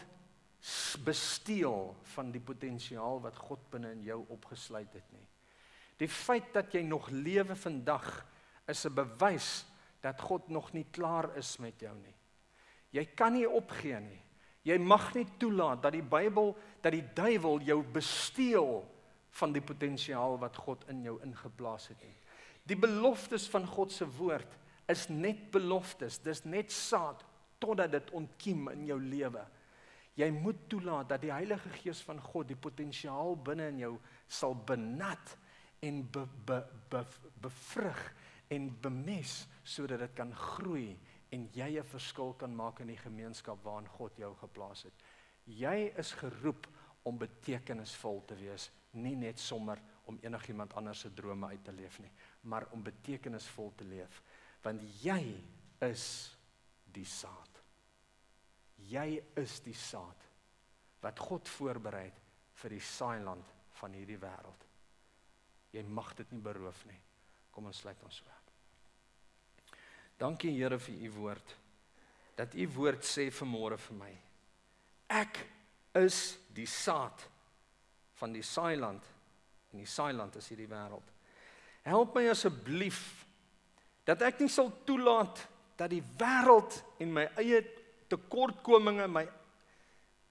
besteel 1.04 1.90
van 2.14 2.30
die 2.32 2.40
potensiaal 2.40 3.20
wat 3.24 3.36
God 3.48 3.64
binne 3.72 3.90
in 3.96 4.04
jou 4.06 4.20
opgesluit 4.32 4.92
het 4.94 5.08
nie. 5.12 5.26
Die 5.98 6.08
feit 6.08 6.52
dat 6.54 6.72
jy 6.74 6.84
nog 6.86 7.10
lewe 7.10 7.56
vandag 7.58 8.06
is 8.68 8.86
'n 8.86 8.94
bewys 8.94 9.64
dat 10.00 10.20
God 10.20 10.48
nog 10.48 10.72
nie 10.72 10.86
klaar 10.90 11.36
is 11.36 11.58
met 11.58 11.80
jou 11.80 11.94
nie. 11.96 12.14
Jy 12.90 13.04
kan 13.14 13.32
nie 13.32 13.48
opgee 13.48 14.00
nie. 14.00 14.22
Jy 14.62 14.78
mag 14.78 15.14
nie 15.14 15.26
toelaat 15.38 15.82
dat 15.82 15.92
die 15.92 16.02
Bybel 16.02 16.56
dat 16.80 16.92
die 16.92 17.06
duiwel 17.14 17.60
jou 17.60 17.82
besteel 17.82 18.84
van 19.30 19.52
die 19.52 19.62
potensiaal 19.62 20.38
wat 20.38 20.56
God 20.56 20.84
in 20.88 21.02
jou 21.02 21.18
ingeplaas 21.22 21.88
het 21.88 22.02
nie. 22.02 22.16
Die 22.68 22.78
beloftes 22.78 23.48
van 23.50 23.66
God 23.66 23.92
se 23.92 24.06
woord 24.18 24.58
is 24.90 25.08
net 25.08 25.50
beloftes. 25.54 26.20
Dis 26.22 26.44
net 26.44 26.72
saad 26.72 27.24
totdat 27.62 27.92
dit 27.94 28.10
ontkiem 28.18 28.68
in 28.72 28.86
jou 28.86 28.98
lewe. 29.02 29.44
Jy 30.18 30.28
moet 30.34 30.66
toelaat 30.68 31.08
dat 31.14 31.22
die 31.22 31.32
Heilige 31.32 31.70
Gees 31.78 32.02
van 32.04 32.20
God 32.20 32.50
die 32.50 32.58
potensiaal 32.58 33.36
binne 33.40 33.70
in 33.72 33.80
jou 33.80 33.94
sal 34.28 34.54
benat 34.54 35.36
en 35.82 36.02
be, 36.12 36.26
be, 36.46 36.58
be, 36.92 37.00
bevrug 37.42 38.02
en 38.52 38.68
bemes 38.84 39.46
sodat 39.64 40.02
dit 40.04 40.14
kan 40.18 40.34
groei 40.36 40.92
en 41.32 41.48
jy 41.56 41.78
'n 41.80 41.88
verskil 41.94 42.34
kan 42.34 42.54
maak 42.54 42.80
in 42.80 42.92
die 42.92 43.00
gemeenskap 43.00 43.64
waarin 43.64 43.88
God 43.88 44.16
jou 44.18 44.34
geplaas 44.36 44.82
het. 44.82 44.94
Jy 45.46 45.92
is 45.96 46.12
geroep 46.12 46.68
om 47.02 47.18
betekenisvol 47.18 48.22
te 48.26 48.34
wees, 48.34 48.70
nie 48.92 49.16
net 49.16 49.38
sommer 49.38 49.80
om 50.04 50.18
enigiemand 50.22 50.74
anders 50.74 51.00
se 51.00 51.14
drome 51.14 51.46
uit 51.46 51.64
te 51.64 51.72
leef 51.72 51.98
nie, 51.98 52.10
maar 52.42 52.66
om 52.74 52.82
betekenisvol 52.82 53.72
te 53.76 53.86
leef, 53.86 54.22
want 54.62 54.82
jy 55.02 55.22
is 55.86 56.06
die 56.92 57.06
saad. 57.06 57.60
Jy 58.90 59.22
is 59.38 59.60
die 59.64 59.76
saad 59.78 60.28
wat 61.02 61.18
God 61.22 61.48
voorberei 61.48 62.04
het 62.08 62.20
vir 62.62 62.76
die 62.76 62.84
saailand 62.84 63.54
van 63.80 63.94
hierdie 63.96 64.20
wêreld. 64.22 64.68
Jy 65.72 65.82
mag 65.88 66.12
dit 66.18 66.34
nie 66.34 66.42
beroof 66.42 66.84
nie. 66.86 66.98
Kom 67.52 67.66
ons 67.68 67.82
sluit 67.82 68.02
ons 68.04 68.20
so. 68.22 68.38
Dankie 70.20 70.52
Here 70.54 70.78
vir 70.78 71.06
u 71.08 71.10
woord. 71.16 71.56
Dat 72.36 72.54
u 72.54 72.66
woord 72.76 73.04
sê 73.04 73.26
vanmôre 73.34 73.78
vir 73.88 73.96
my. 73.98 74.12
Ek 75.12 75.40
is 75.98 76.38
die 76.54 76.68
saad 76.70 77.24
van 78.20 78.32
die 78.32 78.44
saailand 78.46 79.08
en 79.72 79.82
die 79.82 79.88
saailand 79.88 80.36
is 80.38 80.48
hierdie 80.52 80.70
wêreld. 80.70 81.11
Help 81.82 82.14
my 82.14 82.28
asseblief 82.30 83.00
dat 84.06 84.22
ek 84.26 84.42
nie 84.42 84.50
sal 84.50 84.70
toelaat 84.86 85.44
dat 85.78 85.90
die 85.90 86.02
wêreld 86.18 86.78
en 87.02 87.14
my 87.14 87.26
eie 87.40 87.62
tekortkominge 88.10 89.08
my 89.10 89.26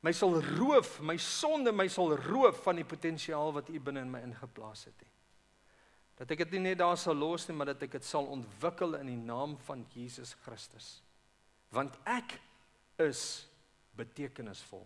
my 0.01 0.11
sal 0.17 0.39
roof, 0.57 0.95
my 1.05 1.13
sonde 1.21 1.69
my 1.71 1.85
sal 1.91 2.15
roof 2.17 2.63
van 2.65 2.79
die 2.79 2.87
potensiaal 2.87 3.51
wat 3.53 3.69
U 3.69 3.79
binne 3.79 4.01
in 4.01 4.09
my 4.09 4.23
ingeplaas 4.25 4.87
het. 4.89 5.03
Dat 6.17 6.33
ek 6.33 6.41
dit 6.43 6.55
nie 6.57 6.71
net 6.71 6.79
daar 6.81 6.97
sal 6.97 7.17
los 7.17 7.45
nie, 7.47 7.55
maar 7.57 7.69
dat 7.69 7.83
ek 7.85 7.99
dit 7.99 8.05
sal 8.05 8.25
ontwikkel 8.33 8.97
in 8.97 9.11
die 9.11 9.19
naam 9.19 9.55
van 9.67 9.83
Jesus 9.93 10.33
Christus. 10.41 11.03
Want 11.69 11.93
ek 12.09 12.33
is 13.01 13.45
betekenisvol. 13.97 14.83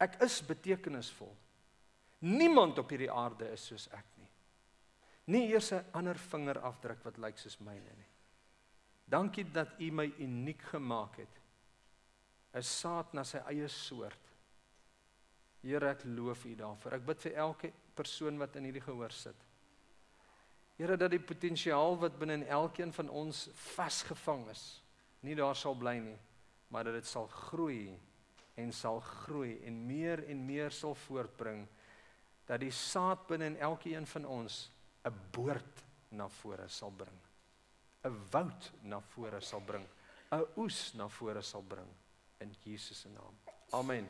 Ek 0.00 0.16
is 0.24 0.40
betekenisvol. 0.44 1.32
Niemand 2.24 2.80
op 2.80 2.92
hierdie 2.92 3.12
aarde 3.12 3.50
is 3.52 3.64
soos 3.68 3.86
ek 3.92 4.04
nie. 4.08 4.13
Nie 5.26 5.48
eers 5.48 5.72
'n 5.72 5.84
ander 5.92 6.18
vingerafdruk 6.18 7.04
wat 7.04 7.18
lyk 7.18 7.38
soos 7.38 7.58
myne 7.60 7.94
nie. 7.96 8.10
Dankie 9.08 9.44
dat 9.44 9.68
U 9.80 9.90
my 9.90 10.12
uniek 10.18 10.62
gemaak 10.62 11.16
het 11.16 11.40
'n 12.54 12.62
saad 12.62 13.14
na 13.14 13.24
sy 13.24 13.38
eie 13.38 13.68
soort. 13.68 14.20
Here, 15.62 15.90
ek 15.90 16.04
loof 16.04 16.44
U 16.44 16.54
daarvoor. 16.54 16.92
Ek 16.92 17.06
bid 17.06 17.22
vir 17.22 17.32
elke 17.32 17.72
persoon 17.94 18.38
wat 18.38 18.56
in 18.56 18.64
hierdie 18.64 18.84
gehoor 18.84 19.10
sit. 19.10 19.36
Here, 20.76 20.96
dat 20.96 21.10
die 21.10 21.22
potensiaal 21.22 21.98
wat 21.98 22.18
binne 22.18 22.32
in 22.32 22.46
elkeen 22.46 22.92
van 22.92 23.08
ons 23.08 23.48
vasgevang 23.54 24.48
is, 24.50 24.82
nie 25.20 25.34
daar 25.34 25.56
sal 25.56 25.74
bly 25.74 25.98
nie, 25.98 26.18
maar 26.68 26.84
dat 26.84 26.94
dit 26.94 27.06
sal 27.06 27.26
groei 27.26 27.98
en 28.54 28.72
sal 28.72 29.00
groei 29.00 29.60
en 29.64 29.86
meer 29.86 30.24
en 30.28 30.46
meer 30.46 30.70
sal 30.70 30.94
voortbring 30.94 31.68
dat 32.46 32.60
die 32.60 32.70
saad 32.70 33.26
binne 33.26 33.46
in 33.46 33.56
elkeen 33.56 34.06
van 34.06 34.26
ons 34.26 34.70
'n 35.04 35.12
boord 35.32 35.82
na 36.10 36.26
vore 36.26 36.68
sal 36.68 36.90
bring. 36.90 37.20
'n 38.04 38.16
woud 38.32 38.70
na 38.82 39.00
vore 39.14 39.40
sal 39.40 39.60
bring, 39.60 39.86
'n 40.32 40.44
oes 40.56 40.94
na 40.94 41.06
vore 41.06 41.42
sal 41.42 41.62
bring 41.62 41.88
in 42.40 42.54
Jesus 42.64 42.98
se 42.98 43.08
naam. 43.08 43.34
Amen. 43.72 44.08